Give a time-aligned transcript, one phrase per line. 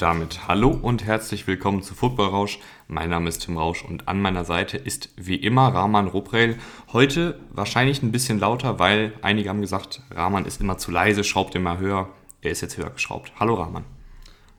[0.00, 2.58] Und damit hallo und herzlich willkommen zu Football Rausch.
[2.88, 6.56] Mein Name ist Tim Rausch und an meiner Seite ist wie immer Rahman Ruprell.
[6.94, 11.54] Heute wahrscheinlich ein bisschen lauter, weil einige haben gesagt, Rahman ist immer zu leise, schraubt
[11.54, 12.08] immer höher.
[12.40, 13.30] Er ist jetzt höher geschraubt.
[13.38, 13.84] Hallo Rahman.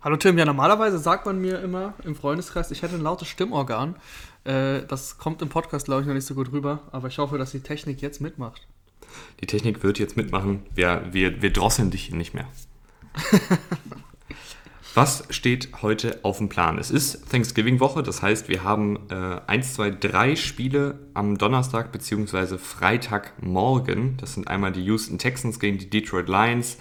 [0.04, 3.96] Hallo Tim, ja normalerweise sagt man mir immer im Freundeskreis, ich hätte ein lautes Stimmorgan.
[4.44, 7.40] Äh, das kommt im Podcast, glaube ich, noch nicht so gut rüber, aber ich hoffe,
[7.40, 8.68] dass die Technik jetzt mitmacht.
[9.40, 10.68] Die Technik wird jetzt mitmachen.
[10.76, 12.48] Wir, wir, wir drosseln dich nicht mehr.
[14.94, 16.78] Was steht heute auf dem Plan?
[16.78, 22.58] Es ist Thanksgiving-Woche, das heißt, wir haben äh, 1, 2, 3 Spiele am Donnerstag bzw.
[22.58, 24.18] Freitagmorgen.
[24.18, 26.78] Das sind einmal die Houston Texans gegen die Detroit Lions,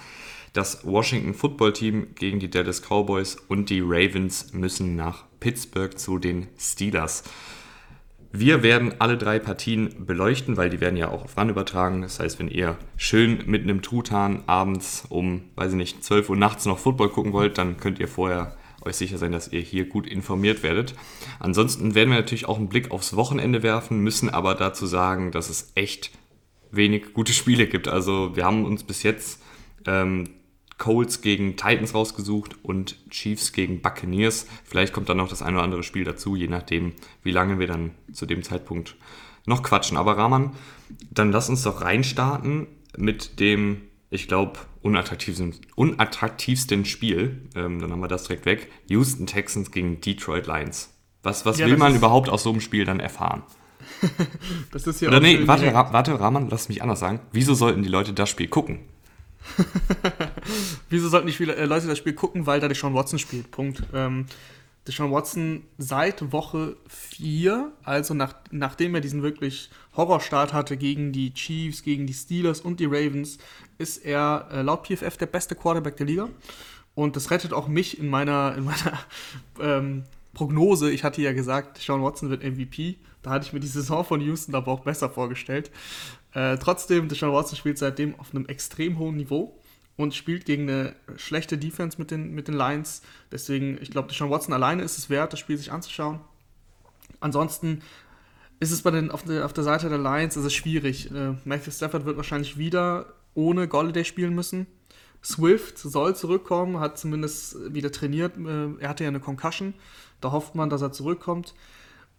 [0.55, 6.19] das Washington Football Team gegen die Dallas Cowboys und die Ravens müssen nach Pittsburgh zu
[6.19, 7.23] den Steelers.
[8.33, 12.03] Wir werden alle drei Partien beleuchten, weil die werden ja auch auf RAN übertragen.
[12.03, 16.37] Das heißt, wenn ihr schön mit einem Truthahn abends um, weiß ich nicht, 12 Uhr
[16.37, 19.87] nachts noch Football gucken wollt, dann könnt ihr vorher euch sicher sein, dass ihr hier
[19.87, 20.95] gut informiert werdet.
[21.39, 25.51] Ansonsten werden wir natürlich auch einen Blick aufs Wochenende werfen, müssen aber dazu sagen, dass
[25.51, 26.13] es echt
[26.71, 27.89] wenig gute Spiele gibt.
[27.89, 29.43] Also wir haben uns bis jetzt
[29.87, 30.29] ähm,
[30.81, 34.47] Colts gegen Titans rausgesucht und Chiefs gegen Buccaneers.
[34.65, 37.69] Vielleicht kommt dann noch das eine oder andere Spiel dazu, je nachdem, wie lange wir
[37.69, 38.97] dann zu dem Zeitpunkt
[39.47, 39.99] noch quatschen.
[39.99, 40.53] Aber Rahman,
[41.11, 47.43] dann lass uns doch reinstarten mit dem, ich glaube, unattraktivsten, unattraktivsten Spiel.
[47.55, 48.73] Ähm, dann haben wir das direkt weg.
[48.89, 50.95] Houston Texans gegen Detroit Lions.
[51.23, 53.43] Was, was ja, will man überhaupt aus so einem Spiel dann erfahren?
[54.73, 57.21] das ist ja Oder nee, warte, warte, Rahman, lass mich anders sagen.
[57.33, 58.81] Wieso sollten die Leute das Spiel gucken?
[60.89, 62.47] Wieso sollten nicht viele äh, Leute das Spiel gucken?
[62.47, 63.51] Weil da Deshaun Watson spielt.
[63.51, 63.83] Punkt.
[63.93, 64.27] Ähm,
[64.87, 71.35] Deshaun Watson seit Woche 4, also nach, nachdem er diesen wirklich Horrorstart hatte gegen die
[71.35, 73.39] Chiefs, gegen die Steelers und die Ravens,
[73.79, 76.29] ist er äh, laut PFF der beste Quarterback der Liga.
[76.95, 78.99] Und das rettet auch mich in meiner, in meiner
[79.61, 80.05] ähm,
[80.35, 80.91] Prognose.
[80.91, 82.97] Ich hatte ja gesagt, Deshaun Watson wird MVP.
[83.23, 85.71] Da hatte ich mir die Saison von Houston aber auch besser vorgestellt.
[86.33, 89.59] Äh, trotzdem, Deshaun Watson spielt seitdem auf einem extrem hohen Niveau
[89.97, 93.03] und spielt gegen eine schlechte Defense mit den, mit den Lions.
[93.33, 96.21] Deswegen, ich glaube, Deshaun Watson alleine ist es wert, das Spiel sich anzuschauen.
[97.21, 97.83] Ansonsten
[98.61, 101.11] ist es bei den, auf, der, auf der Seite der Lions ist schwierig.
[101.11, 104.67] Äh, Matthew Stafford wird wahrscheinlich wieder ohne Golladay spielen müssen.
[105.23, 108.37] Swift soll zurückkommen, hat zumindest wieder trainiert.
[108.37, 109.75] Äh, er hatte ja eine Concussion.
[110.21, 111.55] Da hofft man, dass er zurückkommt.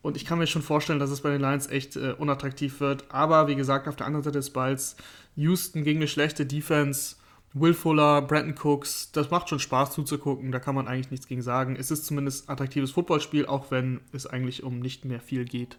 [0.02, 3.06] Und ich kann mir schon vorstellen, dass es bei den Lions echt äh, unattraktiv wird.
[3.10, 4.96] Aber wie gesagt, auf der anderen Seite des Balls,
[5.36, 7.16] Houston gegen eine schlechte Defense,
[7.54, 10.52] Will Fuller, Brandon Cooks, das macht schon Spaß zuzugucken.
[10.52, 11.76] Da kann man eigentlich nichts gegen sagen.
[11.76, 15.78] Es ist zumindest attraktives Footballspiel, auch wenn es eigentlich um nicht mehr viel geht.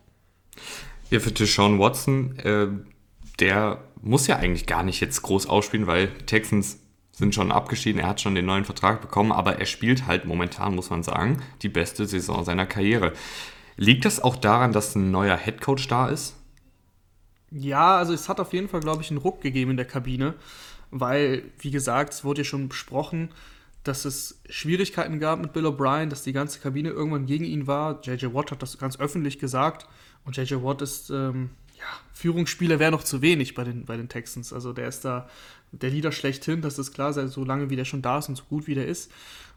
[1.10, 2.68] Ja, für Deshaun Watson, äh,
[3.40, 6.78] der muss ja eigentlich gar nicht jetzt groß ausspielen, weil Texans
[7.12, 10.74] sind schon abgeschieden, er hat schon den neuen Vertrag bekommen, aber er spielt halt momentan,
[10.74, 13.12] muss man sagen, die beste Saison seiner Karriere.
[13.76, 16.36] Liegt das auch daran, dass ein neuer Headcoach da ist?
[17.50, 20.34] Ja, also es hat auf jeden Fall, glaube ich, einen Ruck gegeben in der Kabine,
[20.90, 23.30] weil, wie gesagt, es wurde ja schon besprochen,
[23.84, 28.00] dass es Schwierigkeiten gab mit Bill O'Brien, dass die ganze Kabine irgendwann gegen ihn war.
[28.02, 29.86] JJ Watt hat das ganz öffentlich gesagt
[30.24, 34.08] und JJ Watt ist, ähm, ja, Führungsspieler wäre noch zu wenig bei den, bei den
[34.08, 34.52] Texans.
[34.52, 35.28] Also der ist da
[35.72, 38.44] der Leader schlechthin, das ist klar, so lange wie der schon da ist und so
[38.44, 39.10] gut wie der ist.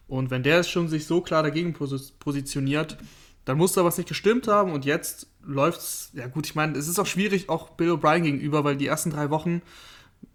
[0.08, 2.98] Und wenn der schon sich so klar dagegen positioniert,
[3.46, 6.12] dann muss da was nicht gestimmt haben und jetzt läuft's.
[6.14, 9.12] Ja, gut, ich meine, es ist auch schwierig, auch Bill O'Brien gegenüber, weil die ersten
[9.12, 9.62] drei Wochen,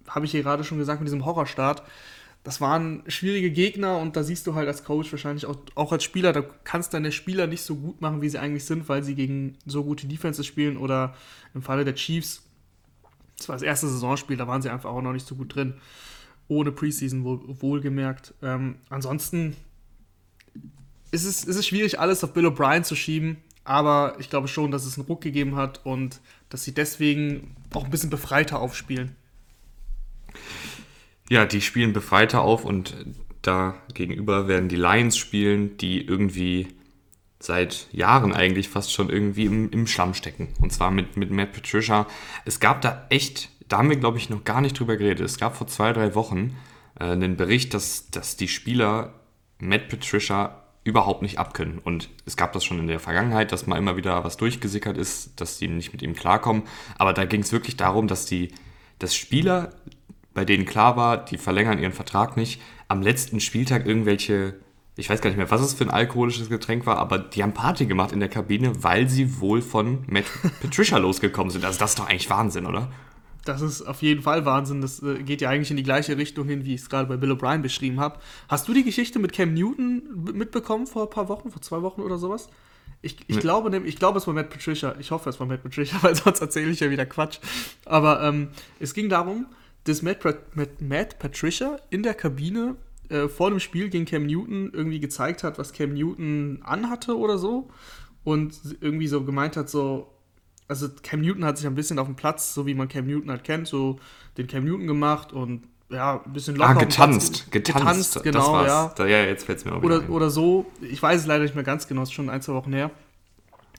[0.09, 1.82] habe ich hier gerade schon gesagt, mit diesem Horrorstart,
[2.43, 6.04] das waren schwierige Gegner und da siehst du halt als Coach wahrscheinlich auch, auch als
[6.04, 9.15] Spieler, da kannst deine Spieler nicht so gut machen, wie sie eigentlich sind, weil sie
[9.15, 11.15] gegen so gute Defenses spielen oder
[11.53, 12.42] im Falle der Chiefs,
[13.37, 15.75] das war das erste Saisonspiel, da waren sie einfach auch noch nicht so gut drin.
[16.48, 18.34] Ohne Preseason wohl, wohlgemerkt.
[18.42, 19.56] Ähm, ansonsten
[21.12, 24.71] es ist, es ist schwierig, alles auf Bill O'Brien zu schieben, aber ich glaube schon,
[24.71, 29.16] dass es einen Ruck gegeben hat und dass sie deswegen auch ein bisschen befreiter aufspielen.
[31.28, 32.97] Ja, die spielen befreiter auf und
[33.42, 36.68] da gegenüber werden die Lions spielen, die irgendwie
[37.39, 40.48] seit Jahren eigentlich fast schon irgendwie im, im Schlamm stecken.
[40.60, 42.06] Und zwar mit, mit Matt Patricia.
[42.45, 45.24] Es gab da echt, da haben wir glaube ich noch gar nicht drüber geredet.
[45.24, 46.56] Es gab vor zwei, drei Wochen
[46.98, 49.15] äh, einen Bericht, dass, dass die Spieler
[49.59, 51.78] Matt Patricia überhaupt nicht abkönnen.
[51.78, 55.41] Und es gab das schon in der Vergangenheit, dass mal immer wieder was durchgesickert ist,
[55.41, 56.62] dass die nicht mit ihm klarkommen.
[56.98, 58.53] Aber da ging es wirklich darum, dass die,
[58.98, 59.71] dass Spieler,
[60.32, 64.56] bei denen klar war, die verlängern ihren Vertrag nicht, am letzten Spieltag irgendwelche,
[64.97, 67.53] ich weiß gar nicht mehr, was es für ein alkoholisches Getränk war, aber die haben
[67.53, 70.24] Party gemacht in der Kabine, weil sie wohl von Matt
[70.62, 71.65] Patricia losgekommen sind.
[71.65, 72.91] Also das ist doch eigentlich Wahnsinn, oder?
[73.45, 74.81] Das ist auf jeden Fall Wahnsinn.
[74.81, 77.16] Das äh, geht ja eigentlich in die gleiche Richtung hin, wie ich es gerade bei
[77.16, 78.19] Bill O'Brien beschrieben habe.
[78.48, 80.03] Hast du die Geschichte mit Cam Newton
[80.34, 82.48] mitbekommen vor ein paar Wochen, vor zwei Wochen oder sowas?
[83.03, 83.41] Ich, ich, nee.
[83.41, 84.95] glaube, ich glaube, es war Matt Patricia.
[84.98, 87.39] Ich hoffe, es war Matt Patricia, weil sonst erzähle ich ja wieder Quatsch.
[87.87, 88.48] Aber ähm,
[88.78, 89.47] es ging darum,
[89.84, 92.77] dass Matt, Matt, Matt Patricia in der Kabine
[93.09, 97.39] äh, vor dem Spiel gegen Cam Newton irgendwie gezeigt hat, was Cam Newton anhatte oder
[97.39, 97.71] so.
[98.22, 100.13] Und irgendwie so gemeint hat, so,
[100.70, 103.30] also Cam Newton hat sich ein bisschen auf dem Platz, so wie man Cam Newton
[103.30, 103.98] halt kennt, so
[104.38, 106.70] den Cam Newton gemacht und ja, ein bisschen locker.
[106.70, 107.82] Ah, getanzt, getanzt,
[108.14, 108.92] getanzt, genau, ja.
[108.94, 111.56] Da, ja, jetzt fällt es mir auch oder, oder so, ich weiß es leider nicht
[111.56, 112.92] mehr ganz genau, ist schon ein, zwei Wochen her.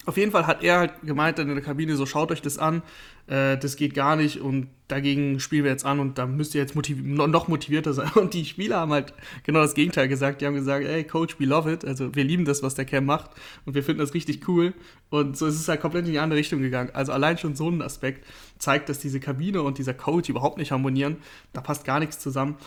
[0.05, 2.81] Auf jeden Fall hat er halt gemeint in der Kabine, so schaut euch das an,
[3.27, 6.61] äh, das geht gar nicht und dagegen spielen wir jetzt an und da müsst ihr
[6.61, 8.11] jetzt motiv noch motivierter sein.
[8.15, 9.13] Und die Spieler haben halt
[9.43, 10.41] genau das Gegenteil gesagt.
[10.41, 11.85] Die haben gesagt, ey Coach, we love it.
[11.85, 13.31] Also wir lieben das, was der Cam macht
[13.65, 14.73] und wir finden das richtig cool.
[15.09, 16.89] Und so ist es halt komplett in die andere Richtung gegangen.
[16.93, 18.27] Also allein schon so ein Aspekt
[18.57, 21.17] zeigt, dass diese Kabine und dieser Coach überhaupt nicht harmonieren.
[21.53, 22.57] Da passt gar nichts zusammen.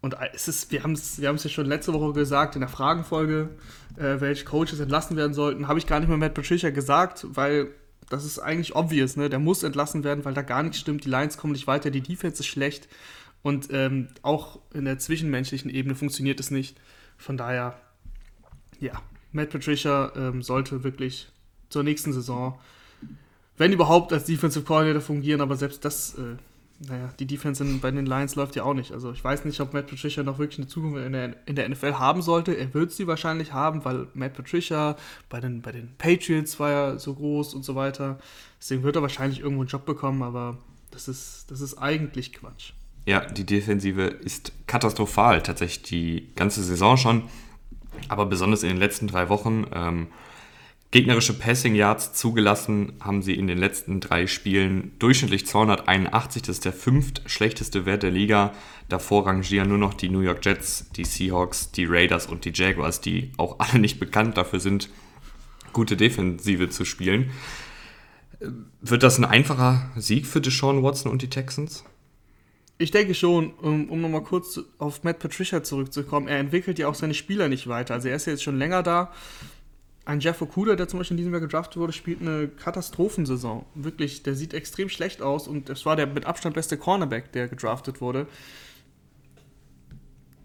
[0.00, 3.50] Und es ist, wir haben es wir ja schon letzte Woche gesagt, in der Fragenfolge,
[3.96, 7.72] äh, welche Coaches entlassen werden sollten, habe ich gar nicht mehr Matt Patricia gesagt, weil
[8.10, 9.28] das ist eigentlich obvious, ne?
[9.28, 11.04] Der muss entlassen werden, weil da gar nichts stimmt.
[11.04, 12.88] Die Lions kommen nicht weiter, die Defense ist schlecht
[13.42, 16.80] und ähm, auch in der zwischenmenschlichen Ebene funktioniert es nicht.
[17.16, 17.78] Von daher,
[18.80, 18.92] ja,
[19.32, 21.28] Matt Patricia ähm, sollte wirklich
[21.68, 22.58] zur nächsten Saison,
[23.56, 26.36] wenn überhaupt, als Defensive Coordinator fungieren, aber selbst das äh,
[26.80, 28.92] naja, die Defense in, bei den Lions läuft ja auch nicht.
[28.92, 31.68] Also ich weiß nicht, ob Matt Patricia noch wirklich eine Zukunft in der, in der
[31.68, 32.56] NFL haben sollte.
[32.56, 34.96] Er wird sie wahrscheinlich haben, weil Matt Patricia
[35.28, 38.18] bei den, bei den Patriots war ja so groß und so weiter.
[38.60, 40.58] Deswegen wird er wahrscheinlich irgendwo einen Job bekommen, aber
[40.90, 42.72] das ist, das ist eigentlich Quatsch.
[43.06, 47.24] Ja, die Defensive ist katastrophal, tatsächlich die ganze Saison schon.
[48.08, 49.66] Aber besonders in den letzten drei Wochen.
[49.72, 50.08] Ähm,
[50.90, 56.40] Gegnerische Passing Yards zugelassen haben sie in den letzten drei Spielen durchschnittlich 281.
[56.40, 58.54] Das ist der fünft schlechteste Wert der Liga.
[58.88, 63.02] Davor rangieren nur noch die New York Jets, die Seahawks, die Raiders und die Jaguars,
[63.02, 64.88] die auch alle nicht bekannt dafür sind,
[65.74, 67.32] gute Defensive zu spielen.
[68.80, 71.84] Wird das ein einfacher Sieg für Deshaun Watson und die Texans?
[72.78, 76.94] Ich denke schon, um, um nochmal kurz auf Matt Patricia zurückzukommen, er entwickelt ja auch
[76.94, 77.92] seine Spieler nicht weiter.
[77.92, 79.12] Also er ist ja jetzt schon länger da
[80.08, 83.66] ein Jeff Okuda, der zum Beispiel in diesem Jahr gedraftet wurde, spielt eine Katastrophensaison.
[83.74, 87.46] Wirklich, der sieht extrem schlecht aus und es war der mit Abstand beste Cornerback, der
[87.46, 88.26] gedraftet wurde.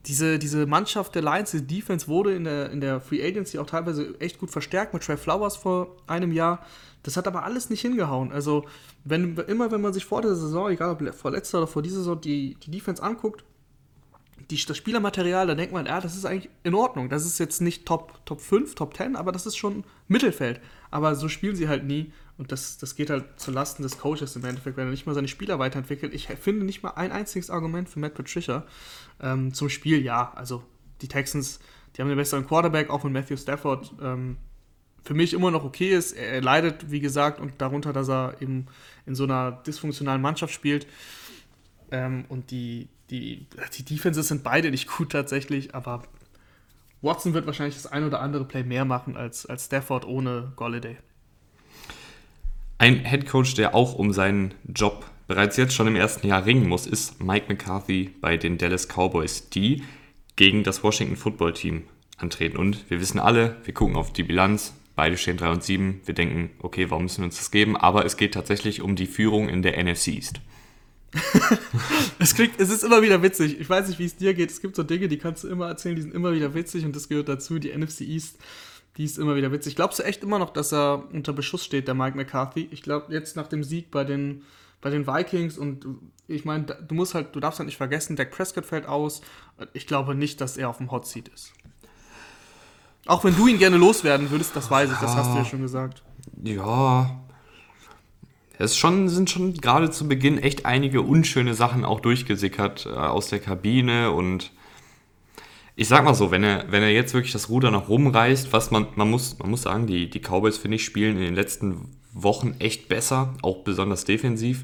[0.06, 3.65] Diese, diese Mannschaft der Lions, die Defense wurde in der, in der Free Agency auch
[3.65, 6.66] teilweise echt gut verstärkt mit Trey Flowers vor einem Jahr.
[7.04, 8.33] Das hat aber alles nicht hingehauen.
[8.33, 8.66] Also,
[9.06, 12.00] wenn, immer wenn man sich vor der Saison, egal ob vor letzter oder vor dieser
[12.00, 13.45] Saison, die, die Defense anguckt,
[14.54, 17.10] die, das Spielermaterial, da denkt man, ja, das ist eigentlich in Ordnung.
[17.10, 20.62] Das ist jetzt nicht Top, Top 5, Top 10, aber das ist schon Mittelfeld.
[20.92, 22.14] Aber so spielen sie halt nie.
[22.38, 25.14] Und das, das geht halt zu Lasten des Coaches im Endeffekt, wenn er nicht mal
[25.16, 26.14] seine Spieler weiterentwickelt.
[26.14, 28.66] Ich finde nicht mal ein einziges Argument für Matt Patricia
[29.22, 30.04] ähm, zum Spiel.
[30.04, 30.64] Ja, also
[31.02, 31.60] die Texans,
[31.96, 34.38] die haben den besseren Quarterback, auch wenn Matthew Stafford ähm,
[35.04, 36.14] für mich immer noch okay ist.
[36.14, 38.68] Er, leidet, wie gesagt, und darunter, dass er eben
[39.06, 40.88] in so einer dysfunktionalen Mannschaft spielt.
[41.92, 43.48] Ähm, und die, die,
[43.78, 46.04] die Defenses sind beide nicht gut tatsächlich, aber
[47.02, 50.98] Watson wird wahrscheinlich das ein oder andere Play mehr machen als, als Stafford ohne Golladay.
[52.78, 56.88] Ein Headcoach, der auch um seinen Job bereits jetzt schon im ersten Jahr ringen muss,
[56.88, 59.83] ist Mike McCarthy bei den Dallas Cowboys, die
[60.36, 61.83] gegen das Washington Football Team
[62.18, 62.57] antreten.
[62.57, 66.14] Und wir wissen alle, wir gucken auf die Bilanz, beide stehen 3 und 7, wir
[66.14, 67.78] denken, okay, warum müssen wir uns das geben?
[67.78, 70.42] Aber es geht tatsächlich um die Führung in der NFC East.
[72.20, 73.60] es, klingt, es ist immer wieder witzig.
[73.60, 74.50] Ich weiß nicht, wie es dir geht.
[74.52, 76.96] Es gibt so Dinge, die kannst du immer erzählen, die sind immer wieder witzig und
[76.96, 77.60] das gehört dazu.
[77.60, 78.38] Die NFC East,
[78.98, 79.76] die ist immer wieder witzig.
[79.76, 82.68] Glaubst du echt immer noch, dass er unter Beschuss steht, der Mike McCarthy?
[82.72, 84.44] Ich glaube, jetzt nach dem Sieg bei den,
[84.82, 85.86] bei den Vikings und
[86.28, 89.22] ich meine, du musst halt, du darfst halt nicht vergessen, Dak Prescott fällt aus.
[89.74, 91.54] Ich glaube nicht, dass er auf dem Hot Seat ist.
[93.06, 95.62] Auch wenn du ihn gerne loswerden würdest, das weiß ich, das hast du ja schon
[95.62, 96.04] gesagt.
[96.42, 97.22] Ja,
[98.64, 103.28] es schon, sind schon gerade zu Beginn echt einige unschöne Sachen auch durchgesickert äh, aus
[103.28, 104.52] der Kabine und
[105.76, 108.70] ich sag mal so, wenn er, wenn er jetzt wirklich das Ruder noch rumreißt, was
[108.70, 111.90] man, man muss, man muss sagen, die, die Cowboys, finde ich, spielen in den letzten
[112.14, 114.64] Wochen echt besser, auch besonders defensiv.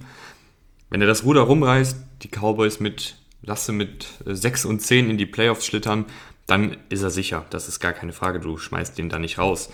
[0.91, 5.25] Wenn er das Ruder rumreißt, die Cowboys mit, lasse mit 6 und 10 in die
[5.25, 6.05] Playoffs schlittern,
[6.45, 7.45] dann ist er sicher.
[7.49, 9.71] Das ist gar keine Frage, du schmeißt den da nicht raus.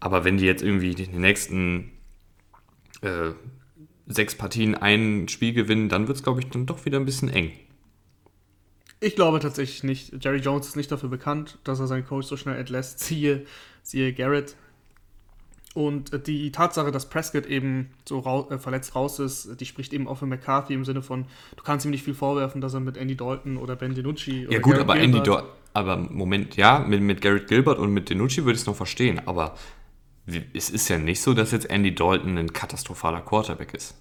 [0.00, 1.92] Aber wenn die jetzt irgendwie die nächsten
[3.06, 3.32] äh,
[4.06, 7.28] sechs Partien ein Spiel gewinnen, dann wird es, glaube ich, dann doch wieder ein bisschen
[7.28, 7.52] eng.
[9.00, 10.24] Ich glaube tatsächlich nicht.
[10.24, 13.00] Jerry Jones ist nicht dafür bekannt, dass er seinen Coach so schnell entlässt.
[13.00, 13.44] Siehe,
[13.82, 14.56] siehe Garrett.
[15.74, 20.08] Und die Tatsache, dass Prescott eben so rau äh, verletzt raus ist, die spricht eben
[20.08, 22.96] auch für McCarthy im Sinne von, du kannst ihm nicht viel vorwerfen, dass er mit
[22.96, 26.78] Andy Dalton oder Ben DiNucci Ja gut, Garrett aber Gilbert, Andy Dalton, aber Moment, ja,
[26.78, 29.54] mit, mit Garrett Gilbert und mit DiNucci würde ich es noch verstehen, aber
[30.52, 33.94] es ist ja nicht so, dass jetzt Andy Dalton ein katastrophaler Quarterback ist.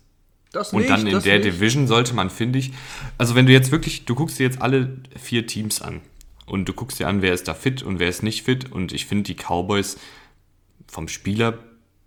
[0.52, 1.46] Das und nicht, dann in der nicht.
[1.46, 2.72] Division sollte man, finde ich,
[3.18, 6.02] also wenn du jetzt wirklich, du guckst dir jetzt alle vier Teams an
[6.46, 8.94] und du guckst dir an, wer ist da fit und wer ist nicht fit und
[8.94, 9.98] ich finde die Cowboys
[10.88, 11.60] vom Spieler,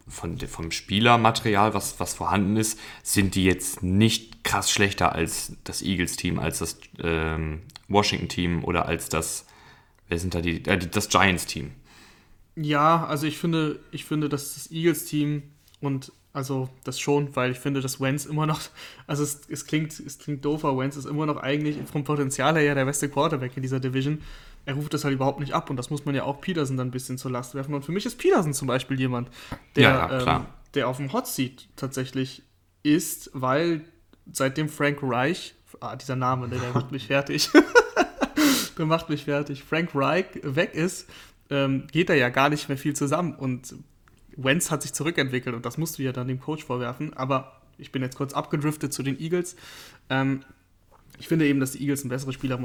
[0.09, 5.83] von, vom Spielermaterial, was, was vorhanden ist, sind die jetzt nicht krass schlechter als das
[5.83, 9.45] Eagles-Team, als das ähm, Washington-Team oder als das,
[10.09, 11.73] wer sind da die, äh, das Giants-Team.
[12.61, 15.43] Ja, also ich finde, ich finde, dass das Eagles-Team
[15.81, 18.61] und also das schon, weil ich finde, dass Wentz immer noch,
[19.07, 22.55] also es, es, klingt, es klingt doof, aber Wentz ist immer noch eigentlich vom Potenzial
[22.55, 24.23] her ja der beste Quarterback in dieser Division.
[24.67, 26.89] Er ruft das halt überhaupt nicht ab und das muss man ja auch Peterson dann
[26.89, 27.75] ein bisschen zur Last werfen.
[27.75, 29.31] Und für mich ist Peterson zum Beispiel jemand,
[29.77, 32.43] der, ja, ja, ähm, der auf dem Hot Seat tatsächlich
[32.83, 33.85] ist, weil
[34.31, 37.51] seitdem Frank Reich, ah, dieser Name, der, der macht mich fertig,
[38.79, 41.09] der macht mich fertig, Frank Reich weg ist,
[41.51, 43.75] ähm, geht da ja gar nicht mehr viel zusammen und
[44.37, 47.93] Wentz hat sich zurückentwickelt und das musst du ja dann dem Coach vorwerfen, aber ich
[47.93, 49.57] bin jetzt kurz abgedriftet zu den Eagles.
[50.11, 50.45] Ähm,
[51.19, 52.59] ich finde eben, dass die Eagles ein besseres Spieler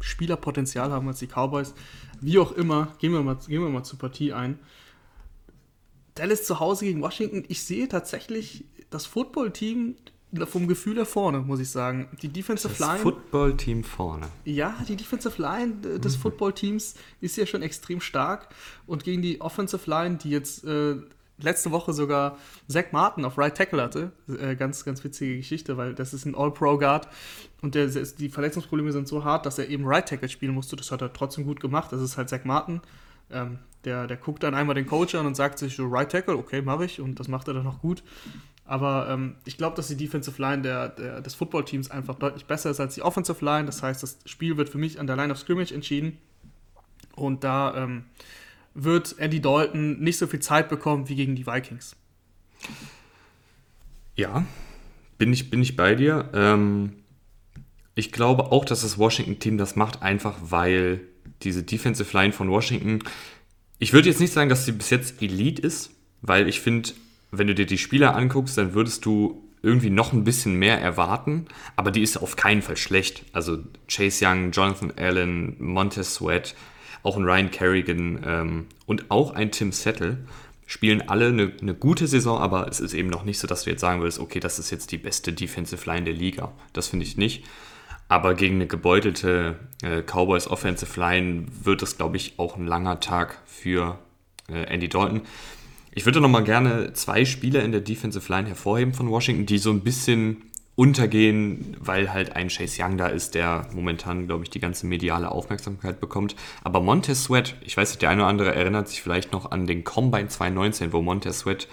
[0.00, 1.74] Spielerpotenzial haben als die Cowboys.
[2.20, 4.58] Wie auch immer, gehen wir mal, gehen wir mal zur Partie ein.
[6.14, 7.44] Dallas zu Hause gegen Washington.
[7.48, 9.96] Ich sehe tatsächlich das Footballteam
[10.46, 12.08] vom Gefühl her vorne, muss ich sagen.
[12.22, 12.92] Die Defensive das Line.
[12.94, 14.26] Das Footballteam vorne.
[14.44, 16.20] Ja, die Defensive Line des mhm.
[16.20, 18.48] Footballteams ist ja schon extrem stark.
[18.86, 20.96] Und gegen die Offensive Line, die jetzt äh,
[21.38, 22.36] letzte Woche sogar
[22.68, 24.12] Zach Martin auf Right Tackle hatte.
[24.28, 27.08] Äh, ganz, ganz witzige Geschichte, weil das ist ein All-Pro-Guard
[27.62, 30.76] und der, die Verletzungsprobleme sind so hart, dass er eben Right Tackle spielen musste.
[30.76, 31.92] Das hat er trotzdem gut gemacht.
[31.92, 32.80] Das ist halt Zach Martin.
[33.30, 36.36] Ähm, der, der guckt dann einmal den Coach an und sagt sich so Right Tackle,
[36.36, 38.02] okay, mache ich und das macht er dann noch gut.
[38.68, 42.68] Aber ähm, ich glaube, dass die Defensive Line der, der, des Football-Teams einfach deutlich besser
[42.68, 43.64] ist als die Offensive Line.
[43.64, 46.18] Das heißt, das Spiel wird für mich an der Line of Scrimmage entschieden.
[47.16, 48.04] Und da ähm,
[48.74, 51.96] wird Andy Dalton nicht so viel Zeit bekommen wie gegen die Vikings.
[54.16, 54.44] Ja,
[55.16, 56.28] bin ich, bin ich bei dir.
[56.34, 56.92] Ähm,
[57.94, 61.00] ich glaube auch, dass das Washington-Team das macht, einfach weil
[61.42, 62.98] diese Defensive Line von Washington,
[63.78, 66.90] ich würde jetzt nicht sagen, dass sie bis jetzt Elite ist, weil ich finde,
[67.30, 71.46] wenn du dir die Spieler anguckst, dann würdest du irgendwie noch ein bisschen mehr erwarten,
[71.76, 73.24] aber die ist auf keinen Fall schlecht.
[73.32, 73.58] Also
[73.88, 76.54] Chase Young, Jonathan Allen, Montez Sweat,
[77.02, 80.18] auch ein Ryan Kerrigan ähm, und auch ein Tim Settle
[80.66, 83.70] spielen alle eine, eine, gute Saison, aber es ist eben noch nicht so, dass du
[83.70, 86.52] jetzt sagen würdest, okay, das ist jetzt die beste Defensive Line der Liga.
[86.74, 87.44] Das finde ich nicht.
[88.08, 93.00] Aber gegen eine gebeutelte äh, Cowboys Offensive Line wird es, glaube ich, auch ein langer
[93.00, 93.98] Tag für
[94.50, 95.22] äh, Andy Dalton.
[95.98, 99.58] Ich würde noch mal gerne zwei Spieler in der Defensive Line hervorheben von Washington, die
[99.58, 100.44] so ein bisschen
[100.76, 105.28] untergehen, weil halt ein Chase Young da ist, der momentan, glaube ich, die ganze mediale
[105.32, 106.36] Aufmerksamkeit bekommt.
[106.62, 109.66] Aber Montez Sweat, ich weiß nicht, der eine oder andere erinnert sich vielleicht noch an
[109.66, 111.66] den Combine 2019, wo Montez Sweat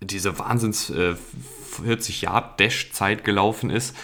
[0.00, 3.96] diese Wahnsinns äh, 40 Yard Dash Zeit gelaufen ist.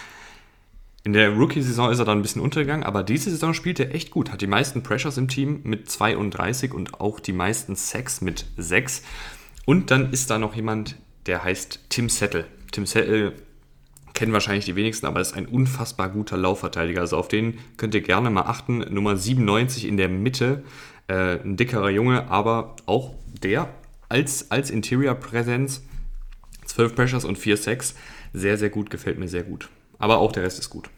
[1.03, 4.11] In der Rookie-Saison ist er dann ein bisschen untergegangen, aber diese Saison spielt er echt
[4.11, 4.31] gut.
[4.31, 9.03] Hat die meisten Pressures im Team mit 32 und auch die meisten Sacks mit 6.
[9.65, 12.45] Und dann ist da noch jemand, der heißt Tim Settle.
[12.71, 13.33] Tim Settle
[14.13, 16.99] kennen wahrscheinlich die wenigsten, aber ist ein unfassbar guter Laufverteidiger.
[16.99, 18.79] Also auf den könnt ihr gerne mal achten.
[18.79, 20.63] Nummer 97 in der Mitte,
[21.07, 23.69] äh, ein dickerer Junge, aber auch der
[24.09, 25.83] als, als Interior-Präsenz,
[26.65, 27.95] 12 Pressures und 4 Sacks,
[28.33, 29.69] sehr, sehr gut, gefällt mir sehr gut.
[29.99, 30.89] Aber auch der Rest ist gut.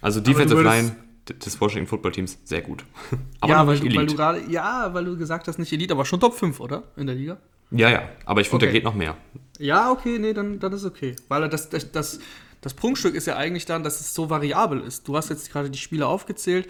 [0.00, 0.96] Also Defensive Line
[1.28, 2.84] des Washington Football Teams sehr gut.
[3.40, 6.04] aber ja, weil du, weil du gerade, ja, weil du gesagt hast, nicht Elite, aber
[6.04, 6.84] schon Top 5, oder?
[6.96, 7.38] In der Liga?
[7.70, 8.72] Ja, ja, aber ich finde, okay.
[8.72, 9.16] da geht noch mehr.
[9.58, 11.16] Ja, okay, nee, dann, dann ist okay.
[11.28, 12.20] Weil das, das, das,
[12.60, 15.08] das Prunkstück ist ja eigentlich dann, dass es so variabel ist.
[15.08, 16.68] Du hast jetzt gerade die Spiele aufgezählt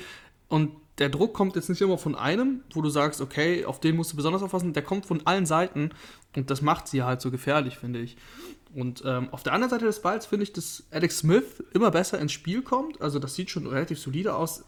[0.49, 3.97] und der Druck kommt jetzt nicht immer von einem, wo du sagst, okay, auf den
[3.97, 4.75] musst du besonders aufpassen.
[4.75, 5.91] Der kommt von allen Seiten
[6.37, 8.17] und das macht sie halt so gefährlich, finde ich.
[8.75, 12.19] Und ähm, auf der anderen Seite des Balls finde ich, dass Alex Smith immer besser
[12.19, 13.01] ins Spiel kommt.
[13.03, 14.65] Also das sieht schon relativ solide aus.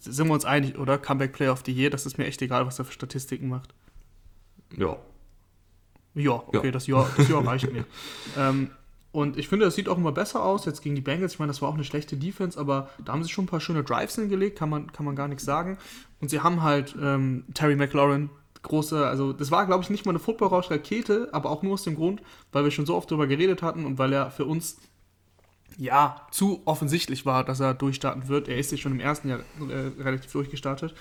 [0.00, 0.98] Sind wir uns einig, oder?
[0.98, 3.74] Comeback Player of the Year, das ist mir echt egal, was er für Statistiken macht.
[4.76, 4.96] Ja.
[6.14, 6.70] Ja, okay, ja.
[6.70, 7.84] das Jahr, das Jahr reicht mir.
[8.36, 8.70] ähm,
[9.12, 10.64] und ich finde, das sieht auch immer besser aus.
[10.64, 13.22] Jetzt gegen die Bengals, ich meine, das war auch eine schlechte Defense, aber da haben
[13.22, 15.78] sie schon ein paar schöne Drives hingelegt, kann man, kann man gar nichts sagen.
[16.20, 18.30] Und sie haben halt ähm, Terry McLaurin,
[18.64, 21.94] große, also das war, glaube ich, nicht mal eine Football-Rausch-Rakete, aber auch nur aus dem
[21.94, 22.20] Grund,
[22.52, 24.78] weil wir schon so oft darüber geredet hatten und weil er für uns
[25.76, 28.48] ja zu offensichtlich war, dass er durchstarten wird.
[28.48, 30.94] Er ist ja schon im ersten Jahr äh, relativ durchgestartet.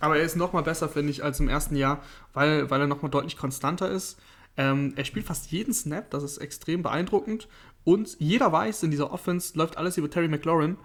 [0.00, 2.02] Aber er ist nochmal besser, finde ich, als im ersten Jahr,
[2.32, 4.18] weil, weil er nochmal deutlich konstanter ist.
[4.56, 7.48] Ähm, er spielt fast jeden Snap, das ist extrem beeindruckend.
[7.84, 10.76] Und jeder weiß, in dieser Offense läuft alles über Terry McLaurin,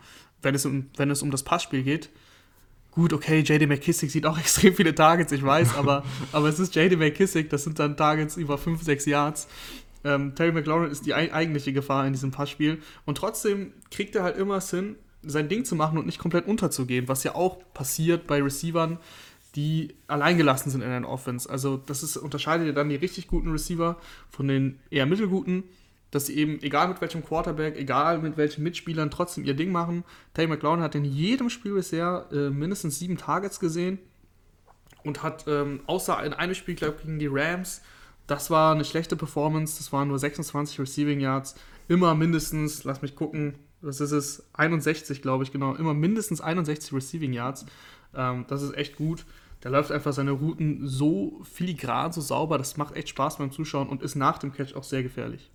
[0.41, 2.10] wenn es um, wenn es um das Passspiel geht.
[2.96, 6.75] Gut, okay, JD McKissick sieht auch extrem viele Targets, ich weiß, aber, aber es ist
[6.75, 9.48] JD McKissick, das sind dann Targets über 5, 6 Yards.
[10.06, 12.82] Ähm, Terry McLaurin ist die eigentliche Gefahr in diesem Passspiel.
[13.06, 17.08] Und trotzdem kriegt er halt immer Sinn, sein Ding zu machen und nicht komplett unterzugehen,
[17.08, 19.00] was ja auch passiert bei Receivern,
[19.56, 21.50] die alleingelassen sind in einer Offense.
[21.50, 23.98] Also das ist, unterscheidet ja dann die richtig guten Receiver
[24.30, 25.64] von den eher mittelguten,
[26.12, 30.04] dass sie eben, egal mit welchem Quarterback, egal mit welchen Mitspielern, trotzdem ihr Ding machen.
[30.34, 34.00] Terry McLaurin hat in jedem Spiel bisher äh, mindestens sieben Targets gesehen
[35.04, 37.82] und hat ähm, außer in einem Spiel, glaube ich, gegen die Rams,
[38.28, 41.56] das war eine schlechte Performance, das waren nur 26 Receiving Yards,
[41.88, 46.94] immer mindestens, lass mich gucken, was ist es, 61, glaube ich, genau, immer mindestens 61
[46.94, 47.66] Receiving Yards.
[48.16, 49.26] Ähm, das ist echt gut.
[49.64, 53.90] Der läuft einfach seine Routen so filigran, so sauber, das macht echt Spaß beim Zuschauen
[53.90, 55.50] und ist nach dem Catch auch sehr gefährlich.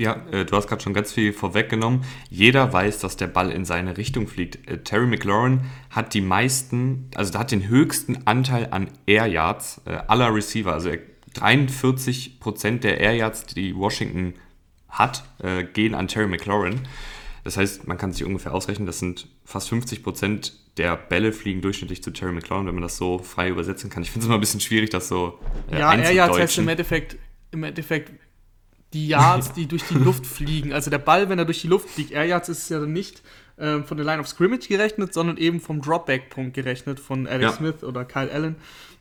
[0.00, 2.04] Ja, äh, du hast gerade schon ganz viel vorweggenommen.
[2.30, 4.66] Jeder weiß, dass der Ball in seine Richtung fliegt.
[4.66, 9.98] Äh, Terry McLaurin hat die meisten, also hat den höchsten Anteil an Air Yards äh,
[10.08, 10.72] aller Receiver.
[10.72, 10.92] Also
[11.34, 14.32] 43% der Air Yards, die Washington
[14.88, 16.80] hat, äh, gehen an Terry McLaurin.
[17.44, 21.60] Das heißt, man kann sich ungefähr ausrechnen, das sind fast 50 Prozent der Bälle fliegen
[21.60, 24.02] durchschnittlich zu Terry McLaurin, wenn man das so frei übersetzen kann.
[24.02, 25.38] Ich finde es immer ein bisschen schwierig, das so
[25.70, 27.18] äh, Ja, Air Yards heißt im Endeffekt,
[27.50, 28.12] im Endeffekt
[28.92, 30.72] die Yards, die durch die Luft fliegen.
[30.72, 32.10] Also der Ball, wenn er durch die Luft fliegt.
[32.10, 33.22] Air Yards ist ja nicht
[33.56, 37.52] äh, von der Line of Scrimmage gerechnet, sondern eben vom Dropback-Punkt gerechnet von Alex ja.
[37.52, 38.56] Smith oder Kyle Allen.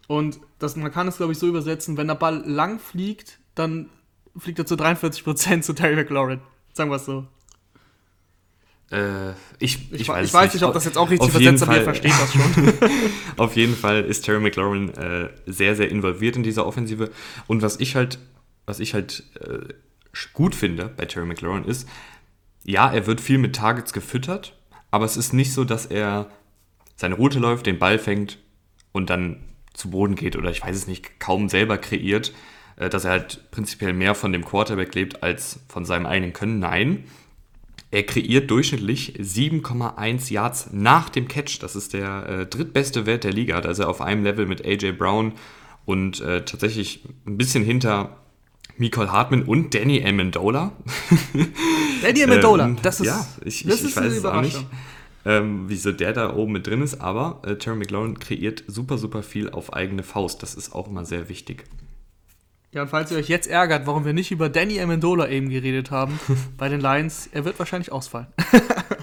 [0.07, 3.89] Und das, man kann es, glaube ich, so übersetzen, wenn der Ball lang fliegt, dann
[4.37, 6.41] fliegt er zu 43% zu Terry McLaurin.
[6.73, 7.27] Sagen wir es so.
[8.91, 11.77] Äh, ich, ich, ich, weiß, ich weiß nicht, ob das jetzt auch richtig versetzt, aber
[11.77, 12.73] ihr versteht das schon.
[13.37, 17.11] auf jeden Fall ist Terry McLaurin äh, sehr, sehr involviert in dieser Offensive.
[17.45, 18.17] Und was ich halt,
[18.65, 19.73] was ich halt äh,
[20.33, 21.87] gut finde bei Terry McLaurin ist,
[22.63, 24.57] ja, er wird viel mit Targets gefüttert,
[24.91, 26.29] aber es ist nicht so, dass er
[26.95, 28.37] seine Route läuft, den Ball fängt
[28.91, 29.37] und dann
[29.73, 32.33] zu Boden geht oder ich weiß es nicht, kaum selber kreiert,
[32.75, 36.59] äh, dass er halt prinzipiell mehr von dem Quarterback lebt als von seinem eigenen Können.
[36.59, 37.05] Nein,
[37.91, 41.59] er kreiert durchschnittlich 7,1 Yards nach dem Catch.
[41.61, 43.61] Das ist der äh, drittbeste Wert der Liga.
[43.61, 45.33] Da ist er auf einem Level mit AJ Brown
[45.85, 48.17] und äh, tatsächlich ein bisschen hinter
[48.79, 50.71] Nicole Hartman und Danny Amendola.
[52.01, 54.65] Danny Amendola, ähm, das ist, ja, ich, das ich, ich ist weiß es auch nicht,
[55.25, 59.21] ähm, wieso der da oben mit drin ist, aber äh, Terry McLaurin kreiert super, super
[59.21, 60.41] viel auf eigene Faust.
[60.41, 61.65] Das ist auch immer sehr wichtig.
[62.71, 65.91] Ja, und falls ihr euch jetzt ärgert, warum wir nicht über Danny Amendola eben geredet
[65.91, 66.19] haben
[66.57, 68.27] bei den Lions, er wird wahrscheinlich ausfallen.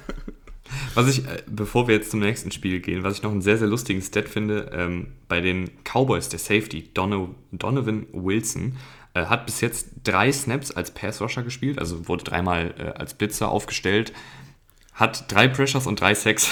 [0.95, 3.59] was ich, äh, bevor wir jetzt zum nächsten Spiel gehen, was ich noch einen sehr,
[3.59, 8.77] sehr lustigen Stat finde, ähm, bei den Cowboys, der Safety, Dono, Donovan Wilson,
[9.17, 13.49] äh, hat bis jetzt drei Snaps als Pass-Rusher gespielt, also wurde dreimal äh, als Blitzer
[13.49, 14.13] aufgestellt,
[14.93, 16.51] hat drei Pressures und drei Sacks.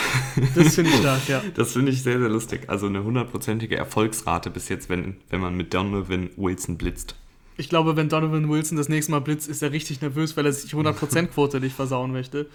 [0.55, 1.43] Das finde ich stark, ja.
[1.55, 2.65] Das finde ich sehr, sehr lustig.
[2.69, 7.17] Also eine hundertprozentige Erfolgsrate bis jetzt, wenn, wenn man mit Donovan Wilson blitzt.
[7.57, 10.53] Ich glaube, wenn Donovan Wilson das nächste Mal blitzt, ist er richtig nervös, weil er
[10.53, 12.49] sich die 100%-Quote nicht versauen möchte.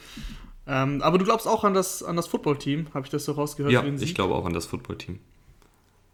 [0.67, 3.71] Ähm, aber du glaubst auch an das, an das Football-Team, habe ich das so rausgehört?
[3.71, 5.19] Ja, ich glaube auch an das Football-Team.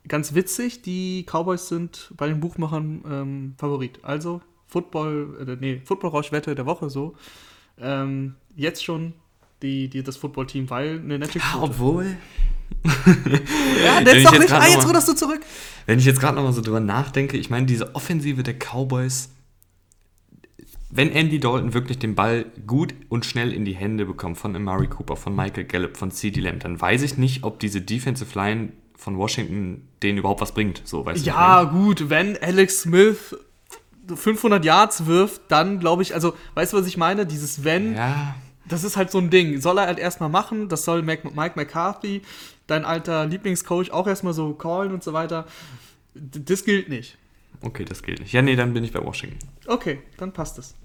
[0.08, 4.00] Ganz witzig, die Cowboys sind bei den Buchmachern ähm, Favorit.
[4.04, 7.16] Also Football, äh, nee, Football-Rausch-Wette der Woche so.
[7.80, 9.14] Ähm, jetzt schon
[9.62, 11.46] die, die, das Football-Team, weil eine nette Quote.
[11.56, 12.18] Ja, obwohl.
[12.84, 14.52] ja, jetzt doch nicht.
[14.52, 15.42] Ah, jetzt ruderst du zurück.
[15.86, 19.30] Wenn ich jetzt gerade noch mal so drüber nachdenke, ich meine, diese Offensive der Cowboys,
[20.90, 24.88] wenn Andy Dalton wirklich den Ball gut und schnell in die Hände bekommt von Amari
[24.88, 28.72] Cooper, von Michael Gallup, von CeeDee Lamb, dann weiß ich nicht, ob diese Defensive Line
[28.98, 30.82] von Washington denen überhaupt was bringt.
[30.86, 33.36] So, weißt ja, gut, wenn Alex Smith
[34.14, 37.26] 500 Yards wirft, dann glaube ich, also, weißt du, was ich meine?
[37.26, 37.96] Dieses Wenn.
[37.96, 38.36] Ja
[38.68, 39.60] das ist halt so ein Ding.
[39.62, 42.22] Soll er halt erstmal machen, das soll Mike McCarthy,
[42.68, 45.46] dein alter Lieblingscoach, auch erstmal so callen und so weiter.
[46.14, 47.18] Das gilt nicht.
[47.62, 48.34] Okay, das gilt nicht.
[48.34, 49.40] Ja, nee, dann bin ich bei Washington.
[49.68, 50.76] Okay, dann passt es.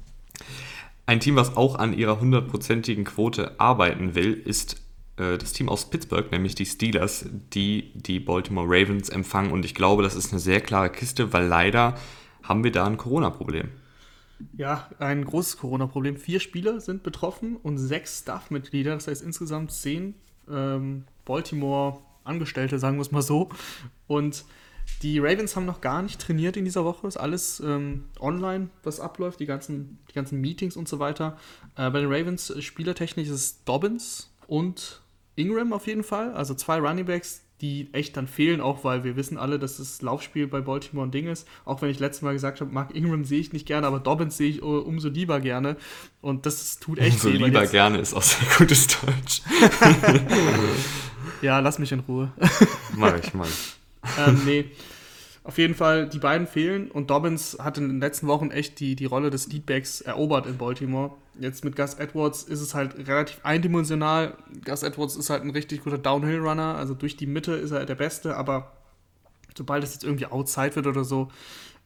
[1.07, 4.77] Ein Team, was auch an ihrer hundertprozentigen Quote arbeiten will, ist
[5.21, 9.53] äh, das Team aus Pittsburgh, nämlich die Steelers, die die Baltimore Ravens empfangen.
[9.53, 11.97] Und ich glaube, das ist eine sehr klare Kiste, weil leider
[12.43, 13.69] haben wir da ein Corona-Problem.
[14.57, 16.17] Ja, ein großes Corona-Problem.
[16.17, 20.15] Vier Spieler sind betroffen und sechs Staff-Mitglieder, das heißt insgesamt zehn
[20.51, 23.51] ähm, Baltimore-Angestellte, sagen wir es mal so.
[24.07, 24.45] Und
[25.03, 27.07] die Ravens haben noch gar nicht trainiert in dieser Woche.
[27.07, 31.37] Ist alles ähm, online, was abläuft, die ganzen, die ganzen Meetings und so weiter.
[31.77, 35.00] Äh, bei den Ravens äh, spielertechnisch ist es Dobbins und
[35.37, 36.33] Ingram auf jeden Fall.
[36.35, 40.47] Also zwei Runningbacks, die echt dann fehlen, auch weil wir wissen alle, dass das Laufspiel
[40.47, 41.47] bei Baltimore ein Ding ist.
[41.65, 44.37] Auch wenn ich letztes Mal gesagt habe, Mark Ingram sehe ich nicht gerne, aber Dobbins
[44.37, 45.77] sehe ich umso lieber gerne.
[46.21, 47.45] Und das tut echt umso weh.
[47.45, 49.43] lieber gerne ist auch sehr gutes Deutsch.
[51.43, 52.33] ja, lass mich in Ruhe.
[52.97, 54.19] mach ich, mach ich.
[54.27, 54.65] ähm, nee.
[55.43, 58.95] Auf jeden Fall, die beiden fehlen und Dobbins hat in den letzten Wochen echt die,
[58.95, 61.13] die Rolle des Leadbacks erobert in Baltimore.
[61.39, 64.37] Jetzt mit Gus Edwards ist es halt relativ eindimensional.
[64.65, 67.95] Gus Edwards ist halt ein richtig guter Downhill-Runner, also durch die Mitte ist er der
[67.95, 68.73] Beste, aber
[69.57, 71.31] sobald es jetzt irgendwie outside wird oder so,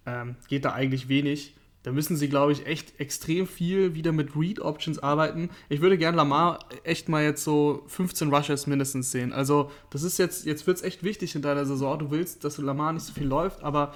[0.04, 1.54] ähm, geht da eigentlich wenig.
[1.84, 5.50] Da müssen sie, glaube ich, echt extrem viel wieder mit Read-Options arbeiten.
[5.68, 9.34] Ich würde gerne Lamar echt mal jetzt so 15 Rushes mindestens sehen.
[9.34, 11.98] Also, das ist jetzt, jetzt wird es echt wichtig in deiner Saison.
[11.98, 13.92] Du willst, dass Lamar nicht so viel läuft, aber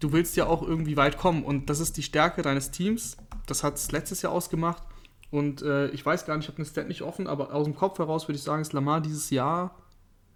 [0.00, 1.44] du willst ja auch irgendwie weit kommen.
[1.44, 3.16] Und das ist die Stärke deines Teams.
[3.46, 4.82] Das hat es letztes Jahr ausgemacht.
[5.30, 7.76] Und äh, ich weiß gar nicht, ich habe den Stat nicht offen, aber aus dem
[7.76, 9.78] Kopf heraus würde ich sagen, ist Lamar dieses Jahr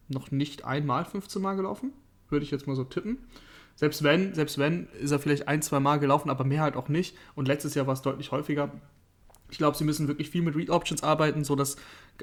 [0.06, 1.92] noch nicht einmal 15 Mal gelaufen.
[2.28, 3.18] Würde ich jetzt mal so tippen.
[3.78, 6.88] Selbst wenn, selbst wenn, ist er vielleicht ein, zwei Mal gelaufen, aber mehr halt auch
[6.88, 7.16] nicht.
[7.36, 8.72] Und letztes Jahr war es deutlich häufiger.
[9.50, 11.76] Ich glaube, sie müssen wirklich viel mit Read Options arbeiten, sodass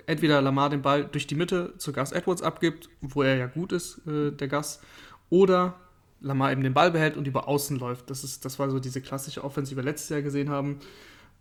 [0.05, 3.71] entweder Lamar den Ball durch die Mitte zu Gus Edwards abgibt, wo er ja gut
[3.71, 4.81] ist, äh, der Gus,
[5.29, 5.75] oder
[6.19, 8.09] Lamar eben den Ball behält und über außen läuft.
[8.09, 10.79] Das, ist, das war so diese klassische Offense, die wir letztes Jahr gesehen haben.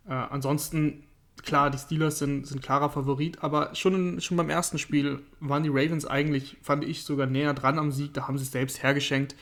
[0.06, 1.02] Äh, ansonsten,
[1.42, 5.70] klar, die Steelers sind, sind klarer Favorit, aber schon, schon beim ersten Spiel waren die
[5.70, 8.14] Ravens eigentlich, fand ich, sogar näher dran am Sieg.
[8.14, 9.34] Da haben sie es selbst hergeschenkt.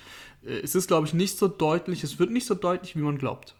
[0.44, 3.18] Äh, es ist, glaube ich, nicht so deutlich, es wird nicht so deutlich, wie man
[3.18, 3.54] glaubt.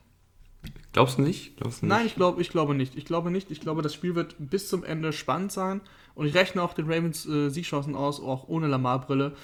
[0.93, 1.57] Glaubst du nicht?
[1.57, 1.95] Glaubst du nicht?
[1.95, 2.97] Nein, ich glaube, ich glaube nicht.
[2.97, 3.51] Ich glaube nicht.
[3.51, 5.81] Ich glaube, das Spiel wird bis zum Ende spannend sein.
[6.15, 9.35] Und ich rechne auch den Ravens äh, Siegchancen aus, auch ohne Lamar-Brille.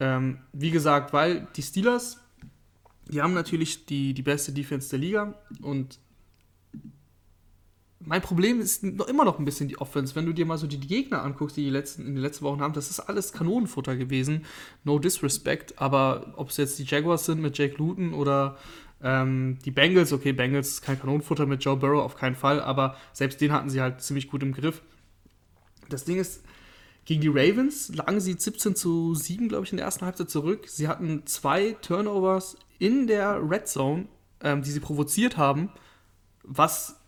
[0.00, 2.18] Ähm, wie gesagt, weil die Steelers,
[3.06, 5.34] die haben natürlich die, die beste Defense der Liga.
[5.62, 5.98] Und
[8.02, 10.14] mein Problem ist noch immer noch ein bisschen die Offense.
[10.14, 12.60] Wenn du dir mal so die Gegner anguckst, die, die letzten, in den letzten Wochen
[12.60, 14.46] haben, das ist alles Kanonenfutter gewesen.
[14.84, 18.56] No disrespect, aber ob es jetzt die Jaguars sind mit Jake Luton oder
[19.02, 22.96] ähm, die Bengals, okay, Bengals ist kein Kanonenfutter mit Joe Burrow, auf keinen Fall, aber
[23.12, 24.82] selbst den hatten sie halt ziemlich gut im Griff.
[25.90, 26.42] Das Ding ist,
[27.04, 30.68] gegen die Ravens lagen sie 17 zu 7, glaube ich, in der ersten Halbzeit zurück.
[30.68, 34.06] Sie hatten zwei Turnovers in der Red Zone,
[34.42, 35.70] ähm, die sie provoziert haben,
[36.44, 36.99] was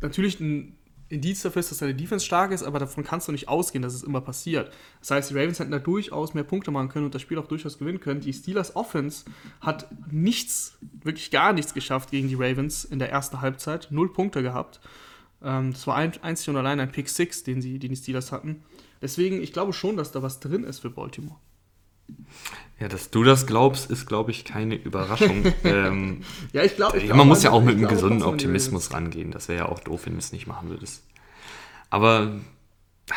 [0.00, 0.76] natürlich ein
[1.08, 3.94] Indiz dafür ist, dass deine Defense stark ist, aber davon kannst du nicht ausgehen, dass
[3.94, 4.72] es immer passiert.
[4.98, 7.46] Das heißt, die Ravens hätten da durchaus mehr Punkte machen können und das Spiel auch
[7.46, 8.20] durchaus gewinnen können.
[8.20, 9.24] Die Steelers Offense
[9.60, 13.88] hat nichts, wirklich gar nichts geschafft gegen die Ravens in der ersten Halbzeit.
[13.90, 14.80] Null Punkte gehabt.
[15.42, 18.32] Ähm, das war ein, einzig und allein ein Pick 6, den, sie, den die Steelers
[18.32, 18.64] hatten.
[19.00, 21.38] Deswegen, ich glaube schon, dass da was drin ist für Baltimore.
[22.78, 25.44] Ja, dass du das glaubst, ist, glaube ich, keine Überraschung.
[25.64, 27.02] ähm, ja, ich glaube.
[27.02, 29.30] Ja, man muss ja auch mit einem gesunden Optimismus rangehen.
[29.30, 31.02] Das wäre ja auch doof, wenn du es nicht machen würdest.
[31.88, 32.32] Aber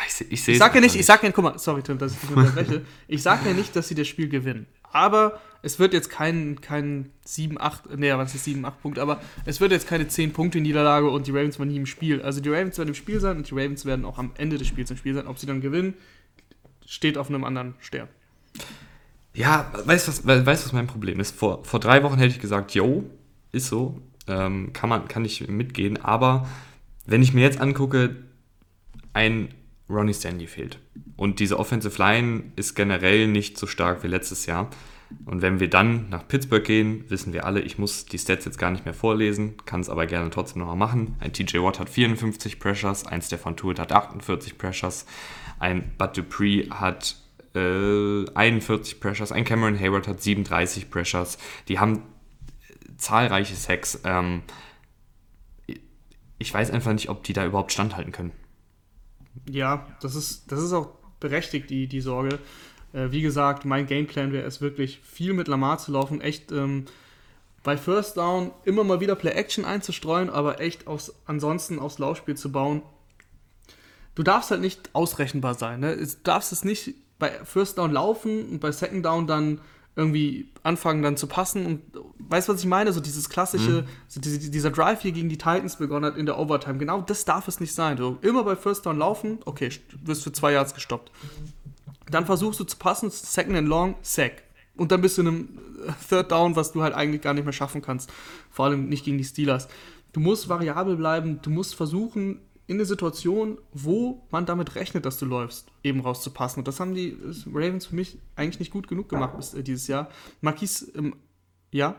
[0.06, 2.12] ich, ich sehe Ich sage ja nicht, ich sage ja, guck mal, sorry, Tim, dass
[2.12, 2.84] ich dich unterbreche.
[3.08, 4.66] ich sage ja nicht, dass sie das Spiel gewinnen.
[4.92, 9.20] Aber es wird jetzt kein, kein 7, 8, nee, was ist 7, 8 Punkte, aber
[9.44, 12.22] es wird jetzt keine 10 Punkte Niederlage und die Ravens waren nie im Spiel.
[12.22, 14.66] Also die Ravens werden im Spiel sein und die Ravens werden auch am Ende des
[14.66, 15.26] Spiels im Spiel sein.
[15.26, 15.94] Ob sie dann gewinnen,
[16.86, 18.08] steht auf einem anderen Stern.
[19.34, 21.36] Ja, weißt du, was, weißt, was mein Problem ist?
[21.36, 23.04] Vor, vor drei Wochen hätte ich gesagt, yo,
[23.52, 26.48] ist so, ähm, kann, man, kann ich mitgehen, aber
[27.06, 28.16] wenn ich mir jetzt angucke,
[29.12, 29.48] ein
[29.88, 30.78] Ronnie Stanley fehlt.
[31.16, 34.70] Und diese Offensive Line ist generell nicht so stark wie letztes Jahr.
[35.24, 38.58] Und wenn wir dann nach Pittsburgh gehen, wissen wir alle, ich muss die Stats jetzt
[38.58, 41.16] gar nicht mehr vorlesen, kann es aber gerne trotzdem nochmal machen.
[41.18, 45.06] Ein TJ Watt hat 54 Pressures, ein Stefan Tuitt hat 48 Pressures,
[45.58, 47.16] ein Bud Dupree hat
[47.54, 51.38] äh, 41 Pressures, ein Cameron Hayward hat 37 Pressures.
[51.68, 52.02] Die haben
[52.96, 54.00] zahlreiche Sacks.
[54.04, 54.42] Ähm,
[56.38, 58.32] ich weiß einfach nicht, ob die da überhaupt standhalten können.
[59.48, 62.38] Ja, das ist, das ist auch berechtigt, die, die Sorge.
[62.92, 66.86] Äh, wie gesagt, mein Gameplan wäre es wirklich, viel mit Lamar zu laufen, echt ähm,
[67.62, 72.50] bei First Down immer mal wieder Play-Action einzustreuen, aber echt aufs, ansonsten aufs Laufspiel zu
[72.50, 72.82] bauen.
[74.14, 75.80] Du darfst halt nicht ausrechenbar sein.
[75.80, 75.96] Ne?
[75.96, 79.60] Du darfst es nicht bei First Down laufen und bei Second Down dann
[79.94, 81.82] irgendwie anfangen dann zu passen und
[82.18, 82.92] weißt du, was ich meine?
[82.92, 83.86] So dieses klassische, mhm.
[84.08, 86.78] so diese, dieser Drive hier gegen die Titans begonnen hat in der Overtime.
[86.78, 87.96] Genau das darf es nicht sein.
[87.96, 89.70] Du immer bei First Down laufen, okay,
[90.02, 91.12] wirst für zwei Yards gestoppt.
[92.10, 94.42] Dann versuchst du zu passen, Second and Long, Sack.
[94.76, 95.48] Und dann bist du in einem
[96.08, 98.10] Third Down, was du halt eigentlich gar nicht mehr schaffen kannst.
[98.50, 99.68] Vor allem nicht gegen die Steelers.
[100.12, 105.18] Du musst variabel bleiben, du musst versuchen, in eine Situation, wo man damit rechnet, dass
[105.18, 106.60] du läufst, eben rauszupassen.
[106.60, 107.16] Und das haben die
[107.52, 110.08] Ravens für mich eigentlich nicht gut genug gemacht bis, äh, dieses Jahr.
[110.40, 111.16] Marquis, ähm,
[111.72, 111.96] ja?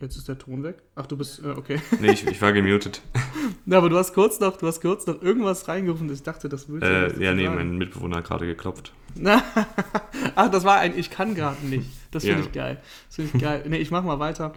[0.00, 0.84] Jetzt ist der Ton weg.
[0.94, 1.80] Ach, du bist, äh, okay.
[2.00, 3.02] Nee, ich, ich war gemutet.
[3.66, 6.08] Na, aber du hast kurz noch, du hast kurz noch irgendwas reingerufen.
[6.12, 7.56] Ich dachte, das würde äh, Ja, nee, sagen.
[7.56, 8.92] mein Mitbewohner hat gerade geklopft.
[9.24, 11.90] Ach, das war ein Ich kann gerade nicht.
[12.12, 12.46] Das finde ja.
[12.46, 12.80] ich geil.
[13.08, 13.64] Das finde ich geil.
[13.68, 14.52] Nee, ich mach mal weiter.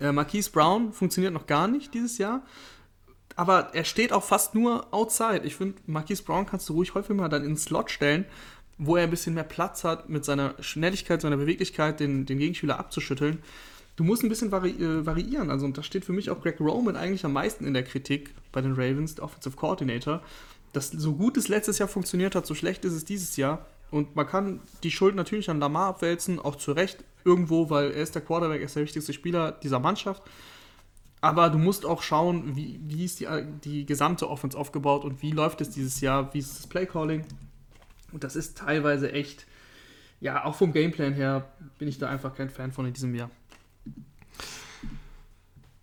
[0.00, 2.42] Äh, Marquise Brown funktioniert noch gar nicht dieses Jahr.
[3.36, 5.42] Aber er steht auch fast nur outside.
[5.44, 8.26] Ich finde, Marquise Brown kannst du ruhig häufig mal dann ins Slot stellen,
[8.78, 12.78] wo er ein bisschen mehr Platz hat, mit seiner Schnelligkeit, seiner Beweglichkeit den, den Gegenspieler
[12.78, 13.42] abzuschütteln
[13.96, 15.50] du musst ein bisschen vari äh, variieren.
[15.50, 18.34] Also, und da steht für mich auch Greg Roman eigentlich am meisten in der Kritik
[18.52, 20.22] bei den Ravens, der Offensive Coordinator.
[20.72, 23.66] Dass so gut es letztes Jahr funktioniert hat, so schlecht ist es dieses Jahr.
[23.90, 28.02] Und man kann die Schuld natürlich an Lamar abwälzen, auch zu Recht irgendwo, weil er
[28.02, 30.22] ist der Quarterback, er ist der wichtigste Spieler dieser Mannschaft.
[31.20, 33.26] Aber du musst auch schauen, wie, wie ist die,
[33.64, 37.24] die gesamte Offense aufgebaut und wie läuft es dieses Jahr, wie ist das Playcalling.
[38.12, 39.46] Und das ist teilweise echt,
[40.20, 43.30] ja, auch vom Gameplan her bin ich da einfach kein Fan von in diesem Jahr.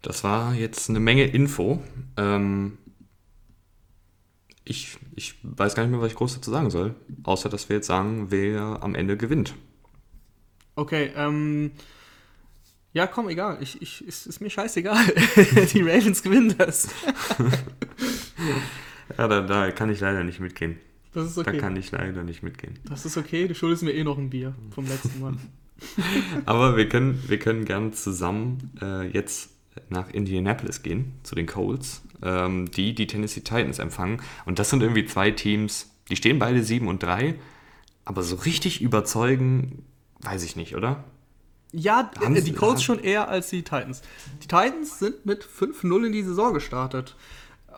[0.04, 1.82] Das war jetzt eine Menge Info.
[2.18, 2.78] Ähm,
[4.64, 6.96] ich, ich weiß gar nicht mehr, was ich groß dazu sagen soll.
[7.24, 9.56] Außer, dass wir jetzt sagen, wer am Ende gewinnt.
[10.76, 11.72] Okay, ähm.
[12.94, 13.58] Ja, komm, egal.
[13.62, 15.02] Ich, ich, ist, ist mir scheißegal.
[15.74, 16.90] Die Ravens gewinnen das.
[19.18, 20.78] ja, da, da kann ich leider nicht mitgehen.
[21.14, 21.54] Das ist okay.
[21.54, 22.80] Da kann ich leider nicht mitgehen.
[22.90, 25.38] Das ist okay, du schuldest mir eh noch ein Bier vom letzten Mal.
[26.46, 29.52] Aber wir können, wir können gern zusammen äh, jetzt
[29.90, 34.22] nach Indianapolis gehen, zu den Colts, ähm, die die Tennessee Titans empfangen.
[34.46, 37.36] Und das sind irgendwie zwei Teams, die stehen beide 7 und 3,
[38.06, 39.86] aber so richtig überzeugen,
[40.22, 41.04] weiß ich nicht, oder?
[41.74, 44.02] Ja, Haben die Colts schon eher als die Titans.
[44.44, 47.16] Die Titans sind mit 5-0 in die Saison gestartet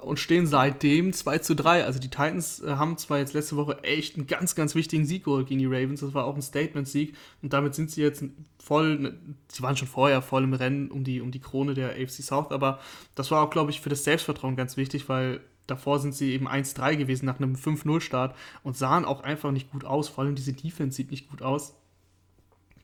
[0.02, 1.86] und stehen seitdem 2 zu 3.
[1.86, 5.26] Also die Titans äh, haben zwar jetzt letzte Woche echt einen ganz, ganz wichtigen Sieg
[5.26, 6.02] geholt gegen die Ravens.
[6.02, 7.16] Das war auch ein Statement-Sieg.
[7.42, 8.24] Und damit sind sie jetzt
[8.60, 9.14] voll, ne,
[9.48, 12.52] sie waren schon vorher voll im Rennen um die, um die Krone der AFC South.
[12.52, 12.80] Aber
[13.16, 16.48] das war auch, glaube ich, für das Selbstvertrauen ganz wichtig, weil davor sind sie eben
[16.48, 20.10] 1-3 gewesen nach einem 5-0-Start und sahen auch einfach nicht gut aus.
[20.10, 21.76] Vor allem diese Defense sieht nicht gut aus.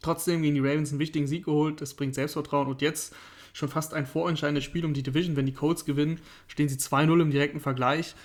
[0.01, 1.81] Trotzdem gegen die Ravens einen wichtigen Sieg geholt.
[1.81, 2.67] Das bringt Selbstvertrauen.
[2.67, 3.15] Und jetzt
[3.53, 5.35] schon fast ein vorentscheidendes Spiel um die Division.
[5.35, 8.15] Wenn die Colts gewinnen, stehen sie 2-0 im direkten Vergleich.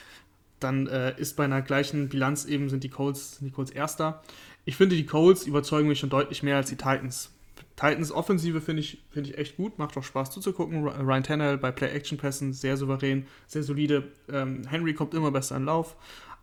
[0.60, 4.22] Dann äh, ist bei einer gleichen Bilanz eben sind die Colts, die Colts Erster.
[4.64, 7.30] Ich finde, die Colts überzeugen mich schon deutlich mehr als die Titans.
[7.76, 10.86] Titans Offensive finde ich, find ich echt gut, macht auch Spaß zuzugucken.
[10.86, 14.04] Ryan Tannehill bei Play-Action-Pässen sehr souverän, sehr solide.
[14.32, 15.96] Ähm, Henry kommt immer besser in Lauf.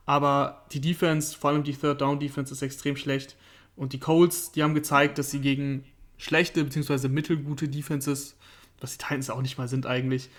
[0.05, 3.37] Aber die Defense, vor allem die Third-Down-Defense, ist extrem schlecht.
[3.75, 5.85] Und die Colts, die haben gezeigt, dass sie gegen
[6.17, 7.07] schlechte bzw.
[7.07, 8.35] mittelgute Defenses
[8.81, 10.29] was die Titans auch nicht mal sind eigentlich,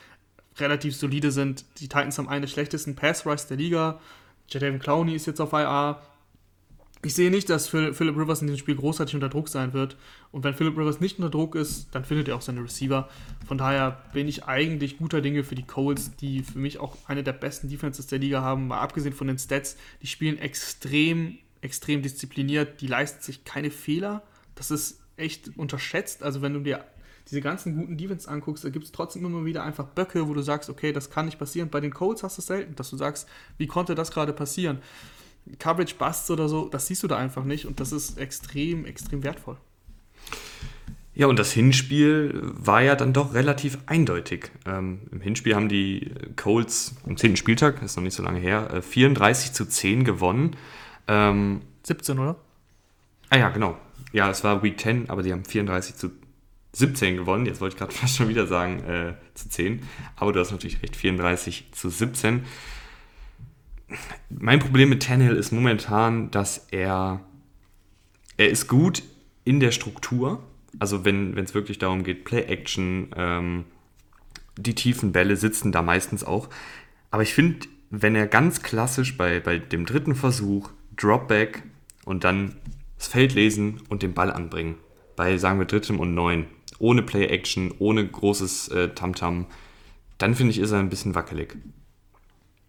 [0.59, 1.65] relativ solide sind.
[1.79, 4.01] Die Titans haben einen der schlechtesten Pass-Rush der Liga.
[4.49, 6.03] Jadavion Clowney ist jetzt auf IR.
[7.05, 9.97] Ich sehe nicht, dass Philip Rivers in diesem Spiel großartig unter Druck sein wird.
[10.31, 13.09] Und wenn Philip Rivers nicht unter Druck ist, dann findet er auch seine Receiver.
[13.47, 17.25] Von daher bin ich eigentlich guter Dinge für die Colts, die für mich auch eine
[17.25, 18.69] der besten Defenses der Liga haben.
[18.69, 22.81] Mal abgesehen von den Stats, die spielen extrem, extrem diszipliniert.
[22.81, 24.23] Die leisten sich keine Fehler.
[24.55, 26.23] Das ist echt unterschätzt.
[26.23, 26.85] Also wenn du dir
[27.31, 30.43] diese ganzen guten Defense anguckst, da gibt es trotzdem immer wieder einfach Böcke, wo du
[30.43, 31.71] sagst, okay, das kann nicht passieren.
[31.71, 34.79] Bei den Colts hast du es selten, dass du sagst, wie konnte das gerade passieren?
[35.59, 39.25] Coverage Busts oder so, das siehst du da einfach nicht und das ist extrem, extrem
[39.25, 39.57] wertvoll.
[41.15, 44.51] Ja, und das Hinspiel war ja dann doch relativ eindeutig.
[44.65, 47.37] Ähm, Im Hinspiel haben die Colts am 10.
[47.37, 50.57] Spieltag, ist noch nicht so lange her, 34 äh, zu 10 gewonnen.
[51.09, 52.37] Ähm, 17, oder?
[53.31, 53.77] Ah ja, genau.
[54.13, 56.11] Ja, es war Week 10, aber die haben 34 zu
[56.73, 57.47] 17 gewonnen.
[57.47, 59.83] Jetzt wollte ich gerade fast schon wieder sagen äh, zu 10.
[60.17, 62.45] Aber du hast natürlich recht, 34 zu 17.
[64.31, 67.21] Mein Problem mit Tannehill ist momentan, dass er,
[68.37, 69.03] er ist gut
[69.45, 70.43] in der Struktur.
[70.79, 73.65] Also wenn es wirklich darum geht, Play-Action, ähm,
[74.57, 76.49] die tiefen Bälle sitzen da meistens auch.
[77.11, 81.63] Aber ich finde, wenn er ganz klassisch bei, bei dem dritten Versuch Dropback
[82.05, 82.57] und dann
[82.99, 84.77] das Feld lesen und den Ball anbringen,
[85.17, 86.47] bei sagen wir drittem und neun,
[86.79, 89.47] ohne Play-Action, ohne großes äh, Tamtam,
[90.19, 91.57] dann finde ich, ist er ein bisschen wackelig.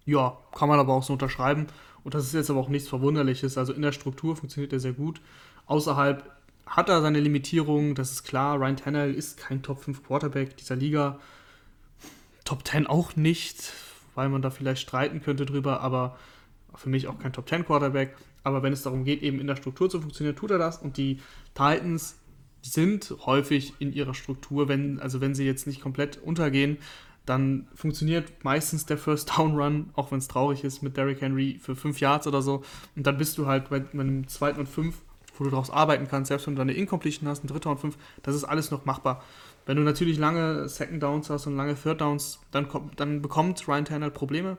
[0.05, 1.67] Ja, kann man aber auch so unterschreiben.
[2.03, 3.57] Und das ist jetzt aber auch nichts Verwunderliches.
[3.57, 5.21] Also in der Struktur funktioniert er sehr gut.
[5.67, 6.29] Außerhalb
[6.65, 8.59] hat er seine Limitierungen, das ist klar.
[8.59, 11.19] Ryan Tannehill ist kein Top 5 Quarterback dieser Liga.
[12.43, 13.71] Top 10 auch nicht,
[14.15, 16.17] weil man da vielleicht streiten könnte drüber, aber
[16.75, 18.15] für mich auch kein Top 10 Quarterback.
[18.43, 20.77] Aber wenn es darum geht, eben in der Struktur zu funktionieren, tut er das.
[20.77, 21.19] Und die
[21.53, 22.17] Titans
[22.62, 26.77] sind häufig in ihrer Struktur, wenn, also wenn sie jetzt nicht komplett untergehen,
[27.25, 31.57] dann funktioniert meistens der First Down Run, auch wenn es traurig ist, mit Derrick Henry
[31.62, 32.63] für fünf Yards oder so.
[32.95, 34.97] Und dann bist du halt bei, einem zweiten und fünf,
[35.38, 37.97] wo du daraus arbeiten kannst, selbst wenn du eine Incompletion hast, ein dritter und fünf,
[38.23, 39.23] das ist alles noch machbar.
[39.65, 43.65] Wenn du natürlich lange Second Downs hast und lange Third Downs, dann, kommt, dann bekommt
[43.67, 44.57] Ryan Tannehill Probleme.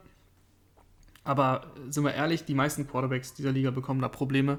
[1.24, 4.58] Aber sind wir ehrlich, die meisten Quarterbacks dieser Liga bekommen da Probleme.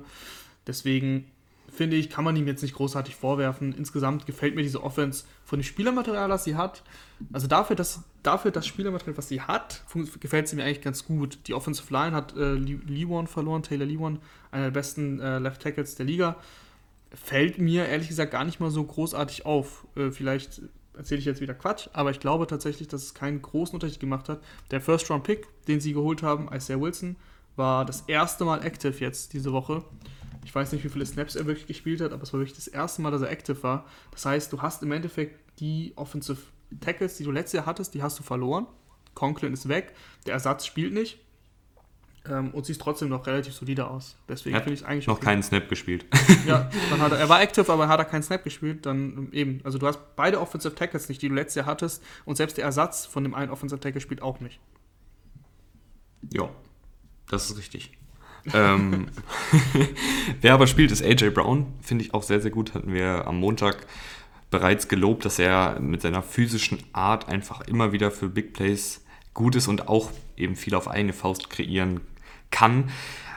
[0.68, 1.26] Deswegen
[1.70, 3.74] finde ich, kann man ihm jetzt nicht großartig vorwerfen.
[3.74, 6.84] Insgesamt gefällt mir diese Offense von dem Spielermaterial, das sie hat.
[7.34, 9.84] Also dafür, dass, dafür das Spielermaterial, was sie hat,
[10.20, 11.40] gefällt sie mir eigentlich ganz gut.
[11.48, 14.20] Die Offensive Line hat äh, Lewan verloren, Taylor Lewan,
[14.52, 16.36] einer der besten äh, Left Tackles der Liga.
[17.14, 19.86] Fällt mir ehrlich gesagt gar nicht mal so großartig auf.
[19.96, 20.62] Äh, vielleicht
[20.98, 24.30] erzähle ich jetzt wieder Quatsch, aber ich glaube tatsächlich, dass es keinen großen Unterschied gemacht
[24.30, 24.42] hat.
[24.72, 27.16] Der First-Round-Pick, den sie geholt haben, Isaiah Wilson,
[27.56, 29.84] war das erste Mal active jetzt diese Woche.
[30.44, 32.68] Ich weiß nicht, wie viele Snaps er wirklich gespielt hat, aber es war wirklich das
[32.68, 33.86] erste Mal, dass er active war.
[34.12, 36.42] Das heißt, du hast im Endeffekt die Offensive
[36.82, 38.68] Tackles, die du letztes Jahr hattest, die hast du verloren.
[39.14, 39.94] Conklin ist weg,
[40.26, 41.20] der Ersatz spielt nicht.
[42.28, 44.16] Ähm, und sieht trotzdem noch relativ solide aus.
[44.28, 45.08] Deswegen finde ich es eigentlich.
[45.08, 45.26] Noch okay.
[45.26, 46.06] keinen Snap gespielt.
[46.48, 48.86] Ja, dann hat er, er war active, aber hat er keinen Snap gespielt.
[48.86, 52.04] Dann ähm, eben, also du hast beide Offensive Tackles nicht, die du letztes Jahr hattest.
[52.26, 54.60] Und selbst der Ersatz von dem einen Offensive Tackle spielt auch nicht.
[56.34, 56.50] Ja,
[57.30, 57.92] das ist richtig.
[58.54, 59.08] ähm,
[60.42, 61.68] wer aber spielt, ist AJ Brown.
[61.82, 62.74] Finde ich auch sehr, sehr gut.
[62.74, 63.86] Hatten wir am Montag
[64.50, 69.56] bereits gelobt, dass er mit seiner physischen Art einfach immer wieder für Big Plays gut
[69.56, 72.02] ist und auch eben viel auf eigene Faust kreieren
[72.56, 72.90] kann.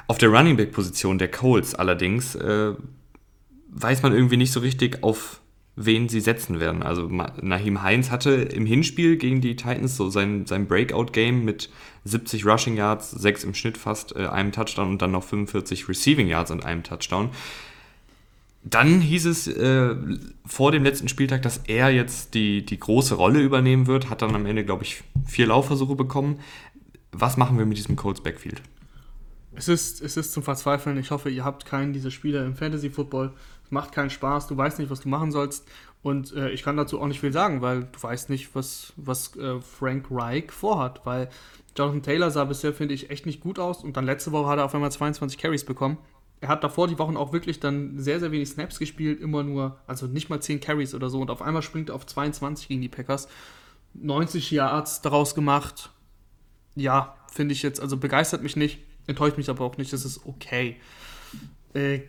[0.07, 2.72] Auf der Running Back Position der Colts allerdings äh,
[3.70, 5.40] weiß man irgendwie nicht so richtig, auf
[5.76, 6.83] wen sie setzen werden.
[6.83, 7.09] Also
[7.40, 11.70] Nahim Heinz hatte im Hinspiel gegen die Titans so sein, sein Breakout-Game mit
[12.04, 16.28] 70 Rushing Yards, 6 im Schnitt fast, äh, einem Touchdown und dann noch 45 Receiving
[16.28, 17.31] Yards und einem Touchdown.
[18.64, 19.94] Dann hieß es äh,
[20.44, 24.35] vor dem letzten Spieltag, dass er jetzt die, die große Rolle übernehmen wird, hat dann
[24.35, 26.40] am Ende, glaube ich, vier Laufversuche bekommen.
[27.12, 28.62] Was machen wir mit diesem Colts Backfield?
[29.59, 30.97] Es ist, es ist zum Verzweifeln.
[30.99, 33.33] Ich hoffe, ihr habt keinen dieser Spieler im Fantasy Football.
[33.64, 35.66] Es macht keinen Spaß, du weißt nicht, was du machen sollst.
[36.01, 39.35] Und äh, ich kann dazu auch nicht viel sagen, weil du weißt nicht, was, was
[39.37, 41.05] äh, Frank Reich vorhat.
[41.05, 41.29] Weil
[41.77, 43.83] Jonathan Taylor sah bisher, finde ich, echt nicht gut aus.
[43.83, 45.99] Und dann letzte Woche hat er auf einmal 22 Carries bekommen.
[46.40, 49.77] Er hat davor die Wochen auch wirklich dann sehr, sehr wenig Snaps gespielt, immer nur,
[49.88, 51.21] also nicht mal 10 Carries oder so.
[51.21, 53.27] Und auf einmal springt er auf 22 gegen die Packers.
[53.94, 55.90] 90 Yards daraus gemacht.
[56.77, 60.25] Ja, finde ich jetzt, also begeistert mich nicht, enttäuscht mich aber auch nicht, das ist
[60.25, 60.77] okay.
[61.75, 62.01] Äh,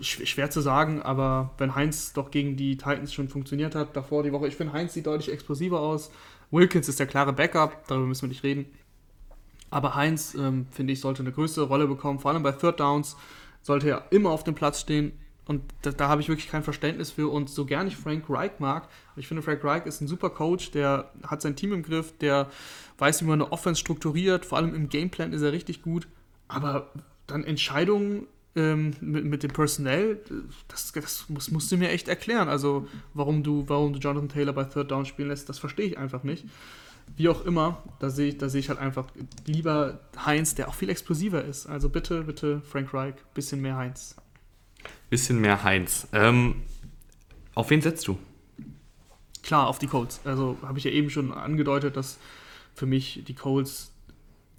[0.00, 4.32] schwer zu sagen, aber wenn Heinz doch gegen die Titans schon funktioniert hat, davor die
[4.32, 6.10] Woche, ich finde Heinz sieht deutlich explosiver aus.
[6.50, 8.66] Wilkins ist der klare Backup, darüber müssen wir nicht reden.
[9.70, 13.16] Aber Heinz, ähm, finde ich, sollte eine größere Rolle bekommen, vor allem bei Third Downs
[13.62, 15.12] sollte er immer auf dem Platz stehen.
[15.46, 17.28] Und da, da habe ich wirklich kein Verständnis für.
[17.28, 20.72] Und so gern ich Frank Reich mag, ich finde, Frank Reich ist ein super Coach,
[20.72, 22.50] der hat sein Team im Griff, der
[22.98, 26.08] weiß, wie man eine Offense strukturiert, vor allem im Gameplan ist er richtig gut.
[26.48, 26.90] Aber
[27.26, 30.20] dann Entscheidungen ähm, mit, mit dem Personell,
[30.68, 32.48] das, das musst, musst du mir echt erklären.
[32.48, 35.98] Also, warum du, warum du Jonathan Taylor bei Third Down spielen lässt, das verstehe ich
[35.98, 36.44] einfach nicht.
[37.16, 39.06] Wie auch immer, da sehe ich, da sehe ich halt einfach
[39.46, 41.66] lieber Heinz, der auch viel explosiver ist.
[41.66, 44.16] Also bitte, bitte, Frank Reich, bisschen mehr Heinz.
[45.08, 46.08] Bisschen mehr Heinz.
[46.12, 46.62] Ähm,
[47.54, 48.18] auf wen setzt du?
[49.42, 50.20] Klar, auf die Colts.
[50.24, 52.18] Also habe ich ja eben schon angedeutet, dass
[52.74, 53.92] für mich die Colts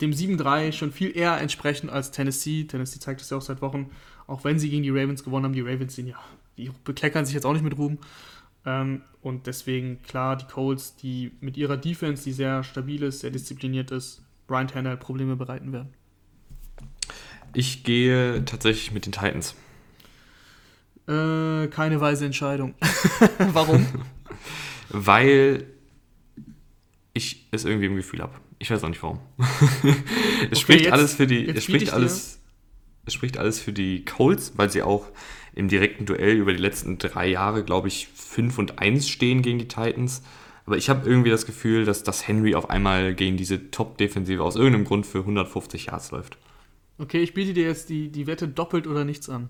[0.01, 2.65] dem 7-3 schon viel eher entsprechen als Tennessee.
[2.65, 3.89] Tennessee zeigt es ja auch seit Wochen,
[4.27, 5.53] auch wenn sie gegen die Ravens gewonnen haben.
[5.53, 6.19] Die Ravens sind ja,
[6.57, 7.97] die bekleckern sich jetzt auch nicht mit Ruhm.
[8.65, 13.31] Ähm, und deswegen, klar, die Colts, die mit ihrer Defense, die sehr stabil ist, sehr
[13.31, 15.93] diszipliniert ist, Brian Tanner Probleme bereiten werden.
[17.53, 19.55] Ich gehe tatsächlich mit den Titans.
[21.07, 22.75] Äh, keine weise Entscheidung.
[23.53, 23.85] Warum?
[24.89, 25.65] Weil
[27.13, 28.33] ich es irgendwie im Gefühl habe.
[28.59, 29.19] Ich weiß auch nicht warum.
[29.37, 29.45] es
[29.83, 31.47] okay, spricht jetzt, alles für die.
[31.47, 32.39] Es spricht alles.
[33.05, 35.07] Es spricht alles für die Colts, weil sie auch
[35.55, 39.59] im direkten Duell über die letzten drei Jahre, glaube ich, 5 und 1 stehen gegen
[39.59, 40.23] die Titans.
[40.65, 44.57] Aber ich habe irgendwie das Gefühl, dass das Henry auf einmal gegen diese Top-Defensive aus
[44.57, 46.37] irgendeinem Grund für 150 Yards läuft.
[46.97, 49.49] Okay, ich biete dir jetzt die, die Wette doppelt oder nichts an.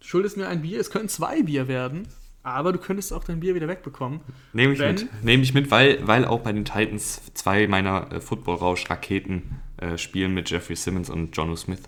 [0.00, 2.06] Du schuldest mir ein Bier, es können zwei Bier werden.
[2.54, 4.20] Aber du könntest auch dein Bier wieder wegbekommen.
[4.52, 5.24] Nehme ich mit.
[5.24, 10.34] Nehme ich mit, weil, weil auch bei den Titans zwei meiner äh, Football-Rausch-Raketen äh, spielen
[10.34, 11.82] mit Jeffrey Simmons und Jono Smith.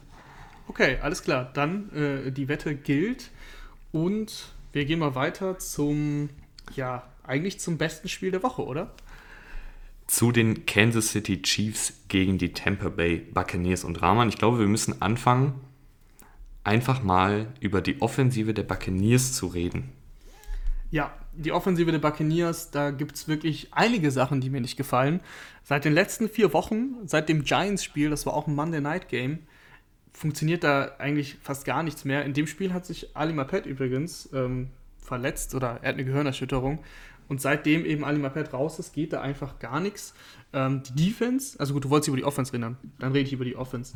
[0.69, 1.51] Okay, alles klar.
[1.53, 3.31] Dann äh, die Wette gilt.
[3.93, 6.31] Und wir gehen mal weiter zum,
[6.77, 8.93] ja, eigentlich zum besten Spiel der Woche, oder?
[10.07, 14.29] Zu den Kansas City Chiefs gegen die Tampa Bay Buccaneers und Rahman.
[14.29, 15.55] Ich glaube, wir müssen anfangen,
[16.65, 19.91] einfach mal über die Offensive der Buccaneers zu reden.
[20.91, 25.21] Ja, die Offensive der Buccaneers, da gibt es wirklich einige Sachen, die mir nicht gefallen.
[25.63, 29.41] Seit den letzten vier Wochen, seit dem Giants-Spiel, das war auch ein Monday Night Game,
[30.13, 32.25] funktioniert da eigentlich fast gar nichts mehr.
[32.25, 36.81] In dem Spiel hat sich Ali Mapet übrigens ähm, verletzt oder er hat eine Gehirnerschütterung.
[37.31, 40.15] Und seitdem eben Ali Marpet raus ist, geht da einfach gar nichts.
[40.53, 43.45] Ähm, die Defense, also gut, du wolltest über die Offense reden, dann rede ich über
[43.45, 43.95] die Offense.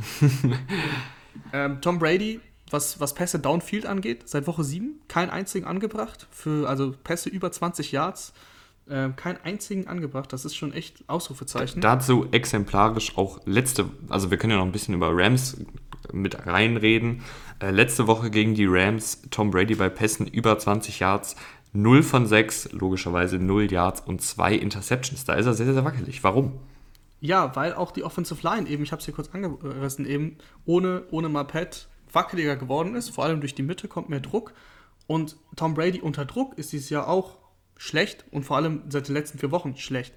[1.53, 2.41] ähm, Tom Brady,
[2.75, 6.27] was, was Pässe Downfield angeht, seit Woche 7 keinen einzigen angebracht.
[6.31, 8.35] Für, also Pässe über 20 Yards,
[8.89, 10.33] äh, keinen einzigen angebracht.
[10.33, 11.81] Das ist schon echt Ausrufezeichen.
[11.81, 15.57] Dazu exemplarisch auch letzte, also wir können ja noch ein bisschen über Rams
[16.13, 17.23] mit reinreden.
[17.61, 21.37] Äh, letzte Woche gegen die Rams, Tom Brady bei Pässen über 20 Yards,
[21.73, 25.25] 0 von 6, logischerweise 0 Yards und 2 Interceptions.
[25.25, 26.23] Da ist er sehr, sehr wackelig.
[26.23, 26.59] Warum?
[27.21, 31.05] Ja, weil auch die Offensive Line eben, ich habe es hier kurz angerissen, eben ohne,
[31.11, 33.11] ohne Marpet wackeliger geworden ist.
[33.11, 34.55] Vor allem durch die Mitte kommt mehr Druck.
[35.07, 37.39] Und Tom Brady unter Druck ist dieses Jahr auch
[37.77, 40.15] schlecht und vor allem seit den letzten vier Wochen schlecht.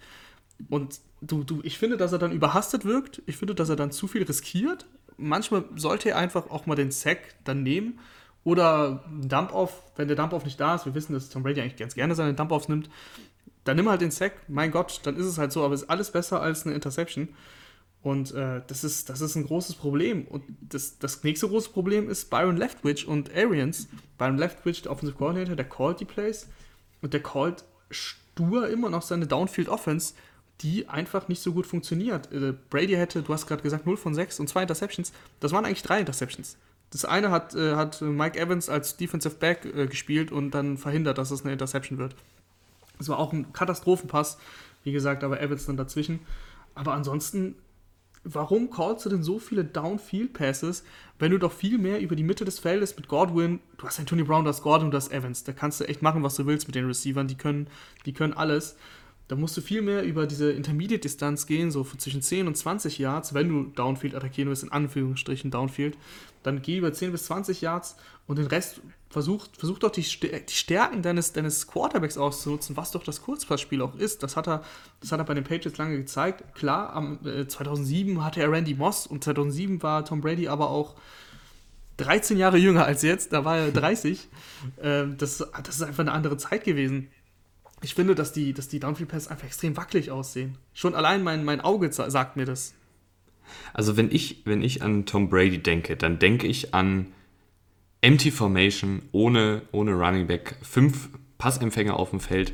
[0.70, 3.22] Und du, du, ich finde, dass er dann überhastet wirkt.
[3.26, 4.86] Ich finde, dass er dann zu viel riskiert.
[5.18, 8.00] Manchmal sollte er einfach auch mal den Sack dann nehmen
[8.44, 10.86] oder Dump-Off, wenn der Dump-Off nicht da ist.
[10.86, 12.90] Wir wissen, dass Tom Brady eigentlich ganz gerne seine Dump-Offs nimmt.
[13.64, 14.34] Dann nimm halt den Sack.
[14.48, 15.64] Mein Gott, dann ist es halt so.
[15.66, 17.30] Aber es ist alles besser als eine Interception.
[18.08, 20.24] Und äh, das, ist, das ist ein großes Problem.
[20.28, 23.90] Und das, das nächste große Problem ist Byron Leftwich und Arians.
[24.18, 26.48] Byron Leftwich, der Offensive Coordinator, der callt die Plays
[27.02, 30.14] und der callt stur immer noch seine Downfield Offense,
[30.62, 32.32] die einfach nicht so gut funktioniert.
[32.32, 35.12] Äh, Brady hätte, du hast gerade gesagt, 0 von 6 und zwei Interceptions.
[35.42, 36.56] Das waren eigentlich drei Interceptions.
[36.92, 41.18] Das eine hat, äh, hat Mike Evans als Defensive Back äh, gespielt und dann verhindert,
[41.18, 42.16] dass es eine Interception wird.
[43.00, 44.38] Das war auch ein Katastrophenpass,
[44.86, 46.22] wie gesagt, aber Evans dann dazwischen.
[46.74, 47.56] Aber ansonsten
[48.34, 50.84] warum callst du denn so viele Downfield-Passes,
[51.20, 54.24] wenn du doch viel mehr über die Mitte des Feldes mit Godwin, du hast Anthony
[54.24, 56.68] Brown, du hast Gordon, du hast Evans, da kannst du echt machen, was du willst
[56.68, 57.68] mit den Receivern, die können,
[58.06, 58.76] die können alles.
[59.28, 63.34] Da musst du viel mehr über diese Intermediate-Distanz gehen, so zwischen 10 und 20 Yards,
[63.34, 65.98] wenn du Downfield attackieren willst, in Anführungsstrichen Downfield.
[66.44, 71.02] Dann geh über 10 bis 20 Yards und den Rest versuch, versuch doch die, Stärken
[71.02, 74.24] deines, deines Quarterbacks auszunutzen, was doch das Kurzpassspiel auch ist.
[74.24, 74.64] Das hat er,
[75.02, 76.56] das hat er bei den Patriots lange gezeigt.
[76.56, 80.96] Klar, am, äh, 2007 hatte er Randy Moss und 2007 war Tom Brady aber auch
[81.98, 84.30] 13 Jahre jünger als jetzt, da war er 30.
[84.82, 87.10] ähm, das, das ist einfach eine andere Zeit gewesen
[87.82, 90.58] ich finde, dass die, dass die Downfield-Pass einfach extrem wackelig aussehen.
[90.74, 92.74] Schon allein mein, mein Auge sagt mir das.
[93.74, 97.08] Also wenn ich, wenn ich an Tom Brady denke, dann denke ich an
[98.02, 102.54] Empty Formation ohne, ohne Running Back, fünf Passempfänger auf dem Feld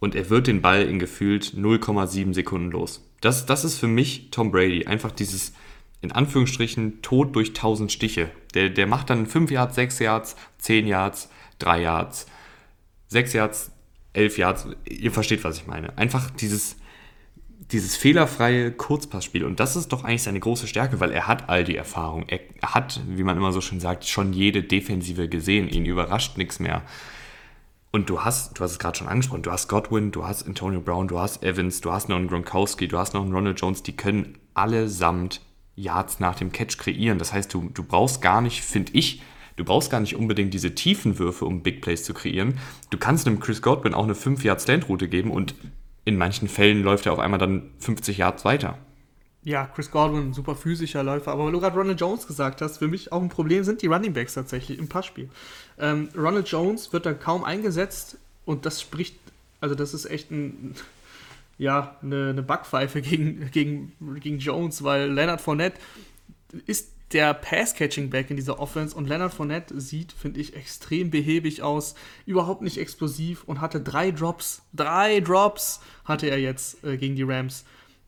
[0.00, 3.04] und er wird den Ball in gefühlt 0,7 Sekunden los.
[3.20, 4.86] Das, das ist für mich Tom Brady.
[4.86, 5.52] Einfach dieses,
[6.00, 8.30] in Anführungsstrichen, Tod durch 1000 Stiche.
[8.54, 12.26] Der, der macht dann 5 Yards, 6 Yards, 10 Yards, 3 Yards,
[13.08, 13.71] 6 Yards,
[14.12, 14.66] elf Yards.
[14.88, 15.96] Ihr versteht, was ich meine.
[15.96, 16.76] Einfach dieses,
[17.70, 19.44] dieses fehlerfreie Kurzpassspiel.
[19.44, 22.26] Und das ist doch eigentlich seine große Stärke, weil er hat all die Erfahrung.
[22.28, 25.68] Er hat, wie man immer so schön sagt, schon jede Defensive gesehen.
[25.68, 26.82] Ihn überrascht nichts mehr.
[27.90, 30.80] Und du hast, du hast es gerade schon angesprochen, du hast Godwin, du hast Antonio
[30.80, 33.82] Brown, du hast Evans, du hast noch einen Gronkowski, du hast noch einen Ronald Jones,
[33.82, 35.42] die können allesamt
[35.76, 37.18] Yards nach dem Catch kreieren.
[37.18, 39.20] Das heißt, du, du brauchst gar nicht, finde ich,
[39.56, 42.58] Du brauchst gar nicht unbedingt diese tiefen Würfe, um Big Plays zu kreieren.
[42.90, 45.54] Du kannst einem Chris Godwin auch eine 5-Yard-Stand-Route geben und
[46.04, 48.78] in manchen Fällen läuft er auf einmal dann 50 Yards weiter.
[49.44, 51.32] Ja, Chris Godwin, super physischer Läufer.
[51.32, 53.88] Aber weil du gerade Ronald Jones gesagt hast, für mich auch ein Problem sind die
[53.88, 55.28] Running Backs tatsächlich im Passspiel.
[55.78, 59.16] Ähm, Ronald Jones wird da kaum eingesetzt und das spricht,
[59.60, 60.76] also das ist echt ein,
[61.58, 65.78] ja, eine, eine Backpfeife gegen, gegen, gegen Jones, weil Leonard Fournette
[66.66, 71.94] ist der Pass-Catching-Back in dieser Offense und Leonard Fournette sieht, finde ich, extrem behäbig aus,
[72.26, 74.62] überhaupt nicht explosiv und hatte drei Drops.
[74.72, 77.64] Drei Drops hatte er jetzt äh, gegen die Rams.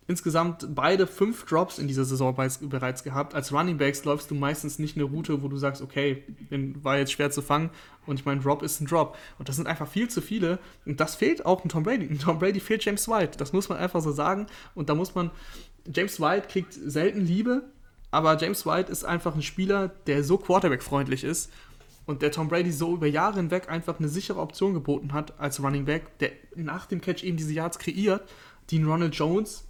[0.06, 3.34] Insgesamt beide fünf Drops in dieser Saison bereits gehabt.
[3.34, 6.98] Als Running Backs läufst du meistens nicht eine Route, wo du sagst, okay, den war
[6.98, 7.70] jetzt schwer zu fangen
[8.06, 9.16] und ich meine, Drop ist ein Drop.
[9.38, 10.58] Und das sind einfach viel zu viele.
[10.84, 12.04] Und das fehlt auch in Tom Brady.
[12.04, 13.38] In Tom Brady fehlt James White.
[13.38, 14.46] Das muss man einfach so sagen.
[14.74, 15.30] Und da muss man,
[15.92, 17.64] James White kriegt selten Liebe,
[18.14, 21.50] aber James White ist einfach ein Spieler, der so Quarterback-freundlich ist
[22.06, 25.60] und der Tom Brady so über Jahre hinweg einfach eine sichere Option geboten hat als
[25.60, 28.22] Running Back, der nach dem Catch eben diese Yards kreiert,
[28.70, 29.64] die ein Ronald Jones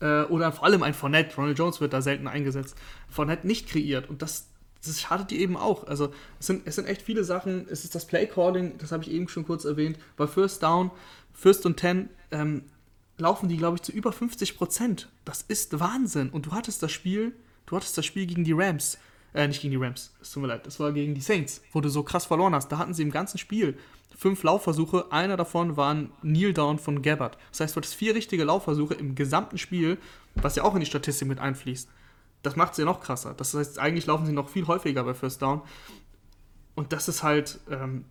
[0.00, 2.76] äh, oder vor allem ein Fournette, Ronald Jones wird da selten eingesetzt,
[3.08, 4.48] Fournette nicht kreiert und das,
[4.84, 5.86] das schadet dir eben auch.
[5.86, 9.10] Also es sind, es sind echt viele Sachen, es ist das Play-Calling, das habe ich
[9.10, 10.90] eben schon kurz erwähnt, bei First Down,
[11.32, 12.64] First und Ten, ähm,
[13.16, 15.08] laufen die, glaube ich, zu über 50 Prozent.
[15.24, 16.28] Das ist Wahnsinn.
[16.28, 17.32] Und du hattest das Spiel
[17.66, 18.98] du hattest das Spiel gegen die Rams,
[19.34, 21.80] äh, nicht gegen die Rams, es tut mir leid, das war gegen die Saints, wo
[21.80, 22.68] du so krass verloren hast.
[22.68, 23.76] Da hatten sie im ganzen Spiel
[24.16, 27.36] fünf Laufversuche, einer davon war ein Kneel-Down von Gabbard.
[27.50, 29.98] Das heißt, du hattest vier richtige Laufversuche im gesamten Spiel,
[30.36, 31.88] was ja auch in die Statistik mit einfließt.
[32.42, 33.34] Das macht sie ja noch krasser.
[33.34, 35.62] Das heißt, eigentlich laufen sie noch viel häufiger bei First Down.
[36.74, 38.04] Und das ist halt, ähm,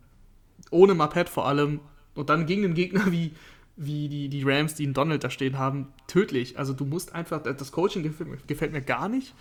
[0.69, 1.79] ohne Mappet vor allem,
[2.15, 3.33] Und dann gegen den Gegner wie,
[3.77, 6.57] wie die, die Rams, die einen Donald da stehen haben, tödlich.
[6.57, 9.33] Also du musst einfach, das Coaching gefällt mir, gefällt mir gar nicht.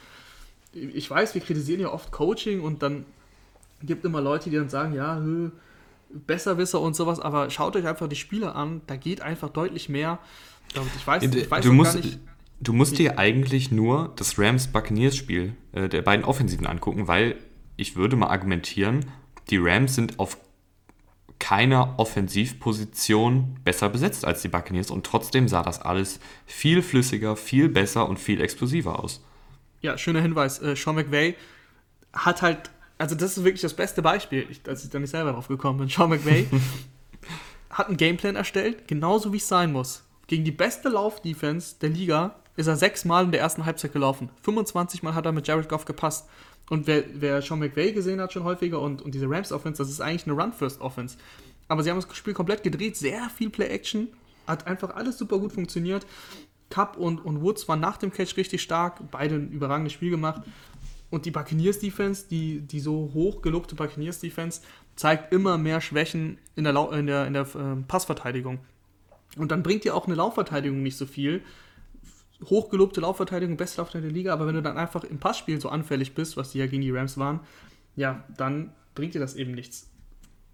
[0.72, 3.05] Ich weiß, wir kritisieren ja oft Coaching und dann
[3.82, 5.51] gibt immer Leute, die dann sagen, ja, hö,
[6.26, 10.18] Besserwisser und sowas, aber schaut euch einfach die Spiele an, da geht einfach deutlich mehr.
[10.97, 12.18] Ich weiß, ich weiß du musst, nicht,
[12.61, 17.37] Du musst dir eigentlich nur das Rams-Buccaneers-Spiel äh, der beiden Offensiven angucken, weil
[17.76, 19.05] ich würde mal argumentieren,
[19.51, 20.39] die Rams sind auf
[21.39, 27.68] keiner Offensivposition besser besetzt als die Buccaneers und trotzdem sah das alles viel flüssiger, viel
[27.68, 29.22] besser und viel explosiver aus.
[29.80, 30.62] Ja, schöner Hinweis.
[30.62, 31.35] Äh, Sean McVay
[32.12, 35.32] hat halt, also das ist wirklich das beste Beispiel, ich, als ich da nicht selber
[35.32, 35.89] drauf gekommen bin.
[35.89, 36.47] Sean McVay
[37.70, 40.05] hat einen Gameplan erstellt, genauso wie es sein muss.
[40.26, 44.30] Gegen die beste Lauf-Defense der Liga ist er sechsmal in der ersten Halbzeit gelaufen.
[44.43, 46.28] 25 Mal hat er mit Jared Goff gepasst.
[46.70, 50.00] Und wer, wer Sean McVay gesehen hat schon häufiger und, und diese Rams-Offense, das ist
[50.00, 51.18] eigentlich eine Run-First-Offense.
[51.68, 54.08] Aber sie haben das Spiel komplett gedreht, sehr viel Play-Action,
[54.46, 56.06] hat einfach alles super gut funktioniert.
[56.70, 60.42] Cup und, und Woods waren nach dem Catch richtig stark, beide ein überragendes Spiel gemacht.
[61.10, 64.62] Und die Buccaneers-Defense, die, die so hoch gelobte Buccaneers-Defense,
[64.96, 68.58] zeigt immer mehr Schwächen in der, in der, in der äh, Passverteidigung.
[69.36, 71.42] Und dann bringt dir auch eine Laufverteidigung nicht so viel,
[72.43, 76.14] hochgelobte Laufverteidigung, beste Laufverteidigung der Liga, aber wenn du dann einfach im Passspiel so anfällig
[76.14, 77.41] bist, was die ja gegen die Rams waren,
[77.97, 79.91] ja, dann bringt dir das eben nichts.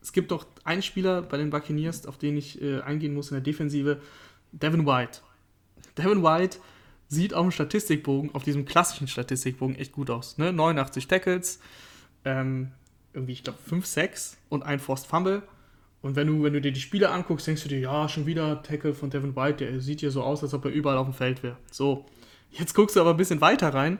[0.02, 3.34] Es gibt doch einen Spieler bei den Buccaneers, auf den ich äh, eingehen muss in
[3.34, 4.00] der Defensive,
[4.52, 5.20] Devin White.
[5.96, 6.58] Devin White
[7.08, 10.38] sieht auf dem Statistikbogen, auf diesem klassischen Statistikbogen echt gut aus.
[10.38, 10.52] Ne?
[10.52, 11.60] 89 Tackles,
[12.24, 12.70] ähm,
[13.12, 15.42] irgendwie, ich glaube, 5 6 und ein Forced Fumble.
[16.02, 18.62] Und wenn du, wenn du dir die Spiele anguckst, denkst du dir, ja, schon wieder
[18.62, 21.14] Tackle von Devin White, der sieht ja so aus, als ob er überall auf dem
[21.14, 21.56] Feld wäre.
[21.70, 22.06] So,
[22.50, 23.98] jetzt guckst du aber ein bisschen weiter rein.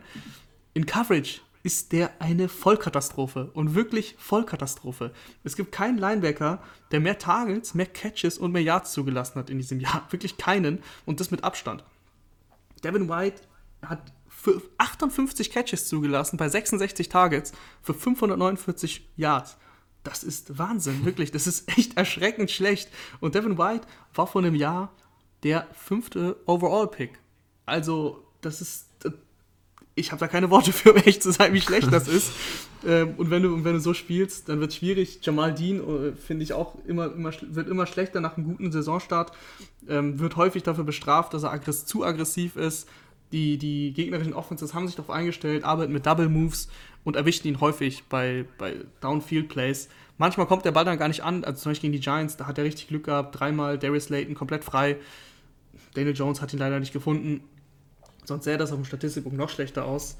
[0.72, 5.12] In Coverage ist der eine Vollkatastrophe und wirklich Vollkatastrophe.
[5.44, 9.59] Es gibt keinen Linebacker, der mehr Targets, mehr Catches und mehr Yards zugelassen hat in
[9.59, 10.07] diesem Jahr.
[10.11, 11.84] Wirklich keinen und das mit Abstand.
[12.82, 13.42] Devin White
[13.82, 14.12] hat
[14.78, 19.59] 58 Catches zugelassen bei 66 Targets für 549 Yards
[20.03, 21.30] das ist Wahnsinn, wirklich.
[21.30, 22.88] Das ist echt erschreckend schlecht.
[23.20, 24.92] Und Devin White war vor einem Jahr
[25.42, 27.18] der fünfte Overall-Pick.
[27.66, 28.86] Also, das ist.
[29.96, 32.32] Ich habe da keine Worte für, um echt zu sein, wie schlecht das ist.
[32.82, 35.18] Ähm, und wenn du, wenn du so spielst, dann wird es schwierig.
[35.20, 39.32] Jamal Dean, äh, finde ich auch, immer, immer, wird immer schlechter nach einem guten Saisonstart.
[39.86, 42.88] Ähm, wird häufig dafür bestraft, dass er zu aggressiv ist.
[43.33, 46.68] Die, die gegnerischen Offenses haben sich darauf eingestellt, arbeiten mit Double Moves
[47.05, 49.89] und erwischen ihn häufig bei, bei Downfield Plays.
[50.18, 52.47] Manchmal kommt der Ball dann gar nicht an, also zum Beispiel gegen die Giants, da
[52.47, 54.97] hat er richtig Glück gehabt, dreimal Darius Layton komplett frei.
[55.95, 57.43] Daniel Jones hat ihn leider nicht gefunden.
[58.24, 60.16] Sonst sähe das auf dem Statistikbuch noch schlechter aus.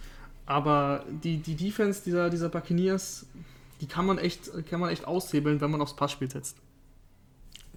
[0.47, 3.27] Aber die, die Defense dieser, dieser Buccaneers,
[3.81, 6.57] die kann man, echt, kann man echt aushebeln, wenn man aufs Passspiel setzt.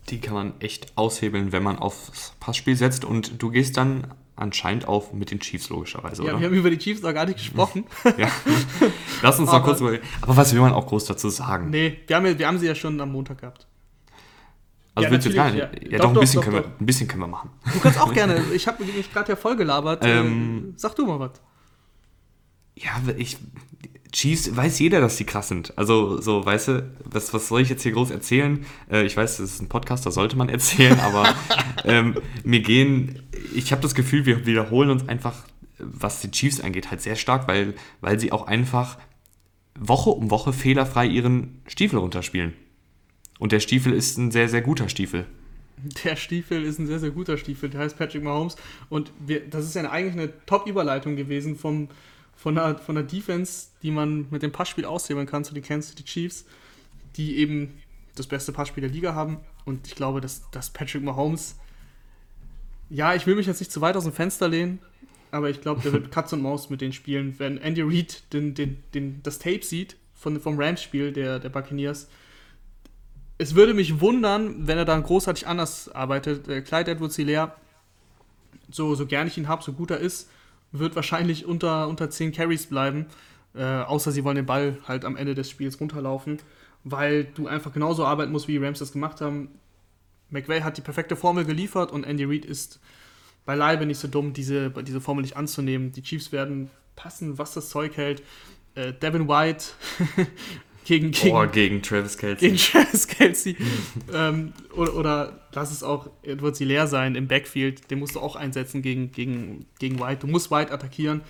[0.10, 3.06] Die kann man echt aushebeln, wenn man aufs Passspiel setzt.
[3.06, 6.40] Und du gehst dann anscheinend auch mit den Chiefs logischerweise, ja, oder?
[6.40, 7.86] wir haben über die Chiefs noch gar nicht gesprochen.
[8.18, 8.28] ja.
[9.22, 9.98] Lass uns noch kurz über.
[10.22, 11.70] Aber was will man auch groß dazu sagen?
[11.70, 13.68] Nee, wir haben, wir haben sie ja schon am Montag gehabt.
[14.96, 15.58] Also ja, willst du jetzt gar nicht?
[15.58, 17.50] Ja, ja doch, doch, ein, bisschen doch, können Wir, ein bisschen können wir machen.
[17.74, 18.42] Du kannst auch gerne.
[18.54, 20.04] Ich habe mich gerade ja voll gelabert.
[20.06, 21.42] Ähm, Sag du mal was.
[22.76, 23.38] Ja, ich.
[24.14, 25.78] Chiefs weiß jeder, dass die krass sind.
[25.78, 28.66] Also, so, weißt du, was, was soll ich jetzt hier groß erzählen?
[28.90, 31.36] Äh, ich weiß, das ist ein Podcast, da sollte man erzählen, aber
[31.84, 35.46] ähm, mir gehen ich habe das Gefühl, wir wiederholen uns einfach,
[35.78, 38.98] was die Chiefs angeht, halt sehr stark, weil, weil sie auch einfach
[39.80, 42.54] Woche um Woche fehlerfrei ihren Stiefel runterspielen.
[43.40, 45.26] Und der Stiefel ist ein sehr, sehr guter Stiefel.
[46.04, 47.70] Der Stiefel ist ein sehr, sehr guter Stiefel.
[47.70, 48.56] Der heißt Patrick Mahomes.
[48.90, 51.90] Und wir, das ist ja eigentlich eine Top-Überleitung gewesen vom,
[52.44, 55.92] von, der, von der Defense, die man mit dem Passspiel aushebeln kann zu den Kansas
[55.92, 56.46] City Chiefs,
[57.16, 57.82] die eben
[58.16, 59.38] das beste Passspiel der Liga haben.
[59.66, 61.56] Und ich glaube, dass, dass Patrick Mahomes
[62.90, 64.80] ja, ich will mich jetzt nicht zu weit aus dem Fenster lehnen,
[65.32, 67.34] aber ich glaube, der wird Katz und Maus mit den Spielen.
[67.40, 72.08] Wenn Andy Reid den, den, den, das Tape sieht von, vom Rams-Spiel der, der Buccaneers,
[73.40, 76.48] es würde mich wundern, wenn er dann großartig anders arbeitet.
[76.48, 77.56] Äh, Clyde Edwards Hilaire,
[78.70, 80.30] so, so gern ich ihn habe, so gut er ist,
[80.74, 83.06] wird wahrscheinlich unter, unter 10 Carries bleiben.
[83.56, 86.40] Äh, außer sie wollen den Ball halt am Ende des Spiels runterlaufen,
[86.84, 89.50] weil du einfach genauso arbeiten musst, wie die Rams das gemacht haben.
[90.30, 92.80] McVay hat die perfekte Formel geliefert und Andy Reid ist
[93.46, 95.92] beileibe nicht so dumm, diese, diese Formel nicht anzunehmen.
[95.92, 98.24] Die Chiefs werden passen, was das Zeug hält.
[98.76, 99.66] Äh, Devin White
[100.86, 102.50] gegen, gegen, oh, gegen Travis Kelsey.
[102.50, 103.56] Gegen Travis Kelsey.
[104.14, 106.10] ähm, oder, oder lass es auch
[106.54, 107.90] sie leer sein im Backfield.
[107.92, 110.22] Den musst du auch einsetzen gegen, gegen, gegen White.
[110.22, 111.22] Du musst White attackieren.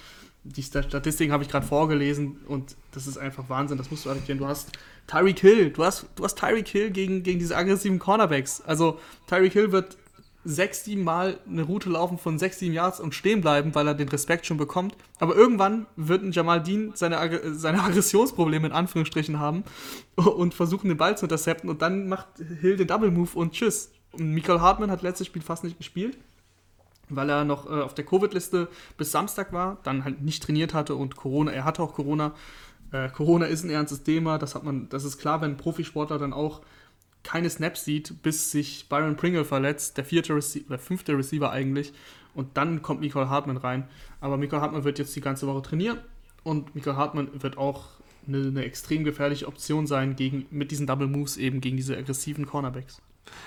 [0.44, 4.40] die Statistiken habe ich gerade vorgelesen und das ist einfach Wahnsinn, das musst du adaptieren.
[4.40, 4.72] Du hast
[5.08, 8.62] Tyreek Hill, du hast, du hast Tyreek Hill gegen, gegen diese aggressiven Cornerbacks.
[8.62, 9.98] Also Tyreek Hill wird
[10.46, 13.94] sechs, sieben Mal eine Route laufen von sechs, sieben Yards und stehen bleiben, weil er
[13.94, 14.96] den Respekt schon bekommt.
[15.20, 17.18] Aber irgendwann wird ein Jamal Dean seine,
[17.54, 19.64] seine Aggressionsprobleme in Anführungsstrichen haben
[20.16, 22.28] und versuchen den Ball zu intercepten und dann macht
[22.62, 23.92] Hill den Double Move und tschüss.
[24.12, 26.18] Und Michael Hartmann hat letztes Spiel fast nicht gespielt
[27.10, 30.96] weil er noch äh, auf der Covid-Liste bis Samstag war, dann halt nicht trainiert hatte
[30.96, 32.34] und Corona, er hatte auch Corona.
[32.92, 36.18] Äh, Corona ist ein ernstes Thema, das hat man, das ist klar, wenn ein Profisportler
[36.18, 36.62] dann auch
[37.24, 41.94] keine Snaps sieht, bis sich Byron Pringle verletzt, der vierte Receiver, der fünfte Receiver eigentlich,
[42.36, 43.88] und dann kommt Michael Hartmann rein.
[44.20, 46.00] Aber Michael Hartmann wird jetzt die ganze Woche trainieren
[46.44, 47.86] und Michael Hartmann wird auch
[48.28, 52.46] eine, eine extrem gefährliche Option sein gegen, mit diesen Double Moves eben gegen diese aggressiven
[52.46, 53.02] Cornerbacks.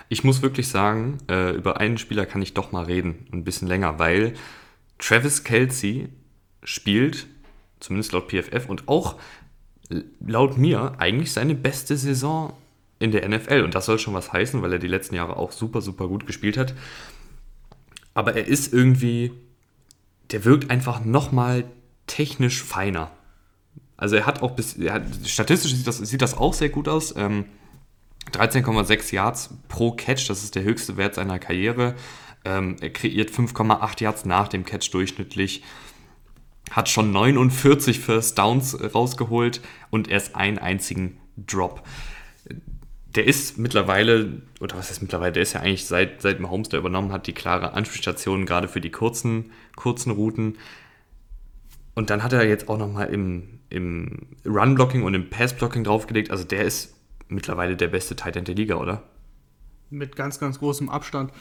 [0.09, 3.69] Ich muss wirklich sagen, äh, über einen Spieler kann ich doch mal reden, ein bisschen
[3.69, 4.35] länger, weil
[4.99, 6.09] Travis Kelsey
[6.63, 7.27] spielt,
[7.81, 9.17] zumindest laut PFF und auch
[10.21, 12.55] laut mir, eigentlich seine beste Saison
[12.99, 13.63] in der NFL.
[13.63, 16.27] Und das soll schon was heißen, weil er die letzten Jahre auch super, super gut
[16.27, 16.75] gespielt hat.
[18.15, 19.33] Aber er ist irgendwie,
[20.31, 21.65] der wirkt einfach nochmal
[22.07, 23.11] technisch feiner.
[23.97, 27.15] Also er hat auch bis, hat, statistisch sieht das, sieht das auch sehr gut aus.
[27.17, 27.47] Ähm,
[28.33, 31.95] 13,6 Yards pro Catch, das ist der höchste Wert seiner Karriere.
[32.45, 35.63] Ähm, er kreiert 5,8 Yards nach dem Catch durchschnittlich.
[36.71, 41.83] Hat schon 49 First Downs rausgeholt und erst einen einzigen Drop.
[43.17, 46.77] Der ist mittlerweile, oder was heißt mittlerweile, der ist ja eigentlich seit, seit Mahomes da
[46.77, 50.59] übernommen hat, die klare Anspielstation, gerade für die kurzen, kurzen Routen.
[51.95, 56.31] Und dann hat er jetzt auch nochmal im, im Run-Blocking und im Pass-Blocking draufgelegt.
[56.31, 56.95] Also der ist
[57.29, 59.03] mittlerweile der beste Tight End der Liga, oder?
[59.89, 61.33] Mit ganz, ganz großem Abstand.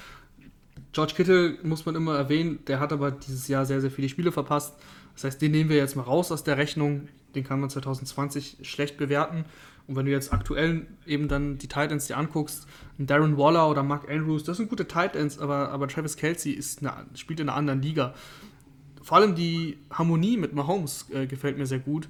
[0.94, 4.32] George Kittle muss man immer erwähnen, der hat aber dieses Jahr sehr, sehr viele Spiele
[4.32, 4.76] verpasst.
[5.14, 7.10] Das heißt, den nehmen wir jetzt mal raus aus der Rechnung.
[7.36, 9.44] Den kann man 2020 schlecht bewerten.
[9.88, 12.68] Und wenn du jetzt aktuell eben dann die Titans dir anguckst,
[12.98, 17.06] Darren Waller oder Mark Andrews, das sind gute Titans, aber, aber Travis Kelsey ist eine,
[17.16, 18.14] spielt in einer anderen Liga.
[19.04, 22.08] Vor allem die Harmonie mit Mahomes äh, gefällt mir sehr gut.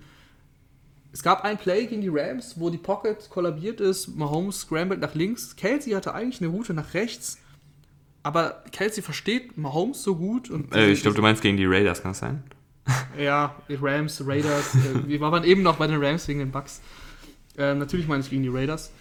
[1.12, 5.16] Es gab ein Play gegen die Rams, wo die Pocket kollabiert ist, Mahomes scrambled nach
[5.16, 5.56] links.
[5.56, 7.40] Kelsey hatte eigentlich eine Route nach rechts,
[8.24, 10.50] aber Kelsey versteht Mahomes so gut.
[10.50, 12.44] Und äh, ich glaube, du meinst gegen die Raiders, kann das sein?
[13.18, 14.76] Ja, Rams, Raiders.
[14.76, 16.82] äh, wir waren eben noch bei den Rams wegen den Bucks.
[17.58, 18.92] Äh, natürlich meine ich gegen die Raiders.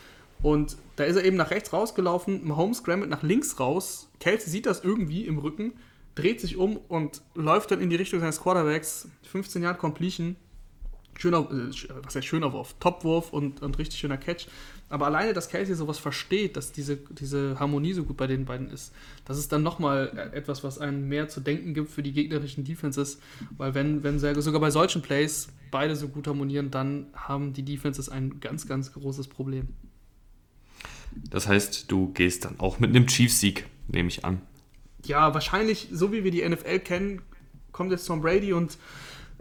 [0.42, 4.08] Und da ist er eben nach rechts rausgelaufen, Mahomes scrambled nach links raus.
[4.20, 5.72] Kelsey sieht das irgendwie im Rücken,
[6.14, 9.08] dreht sich um und läuft dann in die Richtung seines Quarterbacks.
[9.22, 10.36] 15 Jahre Completion
[11.18, 11.70] schöner, äh,
[12.02, 14.46] was heißt schöner Wurf, Topwurf und, und richtig schöner Catch.
[14.88, 18.70] Aber alleine, dass Casey sowas versteht, dass diese, diese Harmonie so gut bei den beiden
[18.70, 18.92] ist,
[19.24, 23.18] das ist dann nochmal etwas, was einen mehr zu denken gibt für die gegnerischen Defenses.
[23.56, 28.08] Weil wenn, wenn sogar bei solchen Plays beide so gut harmonieren, dann haben die Defenses
[28.08, 29.68] ein ganz, ganz großes Problem.
[31.30, 34.42] Das heißt, du gehst dann auch mit einem Chiefs-Sieg, nehme ich an.
[35.04, 37.22] Ja, wahrscheinlich, so wie wir die NFL kennen,
[37.72, 38.78] kommt jetzt Tom Brady und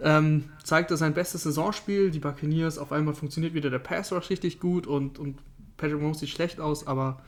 [0.00, 2.10] ähm, zeigt er sein bestes Saisonspiel.
[2.10, 5.38] Die Buccaneers, auf einmal funktioniert wieder der Pass Rush richtig gut und, und
[5.76, 7.22] Patrick Mahomes sieht schlecht aus, aber,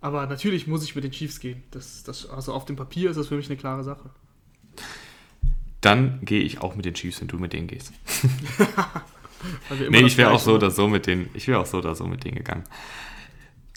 [0.00, 1.62] aber natürlich muss ich mit den Chiefs gehen.
[1.70, 4.10] Das, das, also auf dem Papier ist das für mich eine klare Sache.
[5.80, 7.92] Dann gehe ich auch mit den Chiefs, wenn du mit denen gehst.
[9.90, 12.06] nee, ich wäre auch so oder so mit denen, ich wäre auch so oder so
[12.06, 12.64] mit denen gegangen.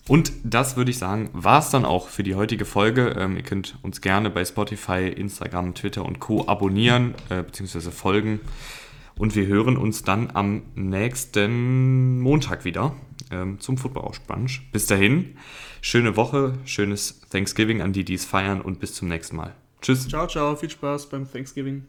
[0.08, 3.16] Und das würde ich sagen, war es dann auch für die heutige Folge.
[3.18, 6.47] Ähm, ihr könnt uns gerne bei Spotify, Instagram, Twitter und Co.
[6.47, 7.91] abonnieren äh, bzw.
[7.91, 8.39] folgen.
[9.18, 12.93] Und wir hören uns dann am nächsten Montag wieder
[13.32, 14.62] ähm, zum Football Brunch.
[14.72, 15.38] Bis dahin,
[15.82, 19.56] schöne Woche, schönes Thanksgiving an die, die es feiern und bis zum nächsten Mal.
[19.82, 20.08] Tschüss.
[20.08, 21.88] Ciao, ciao, viel Spaß beim Thanksgiving.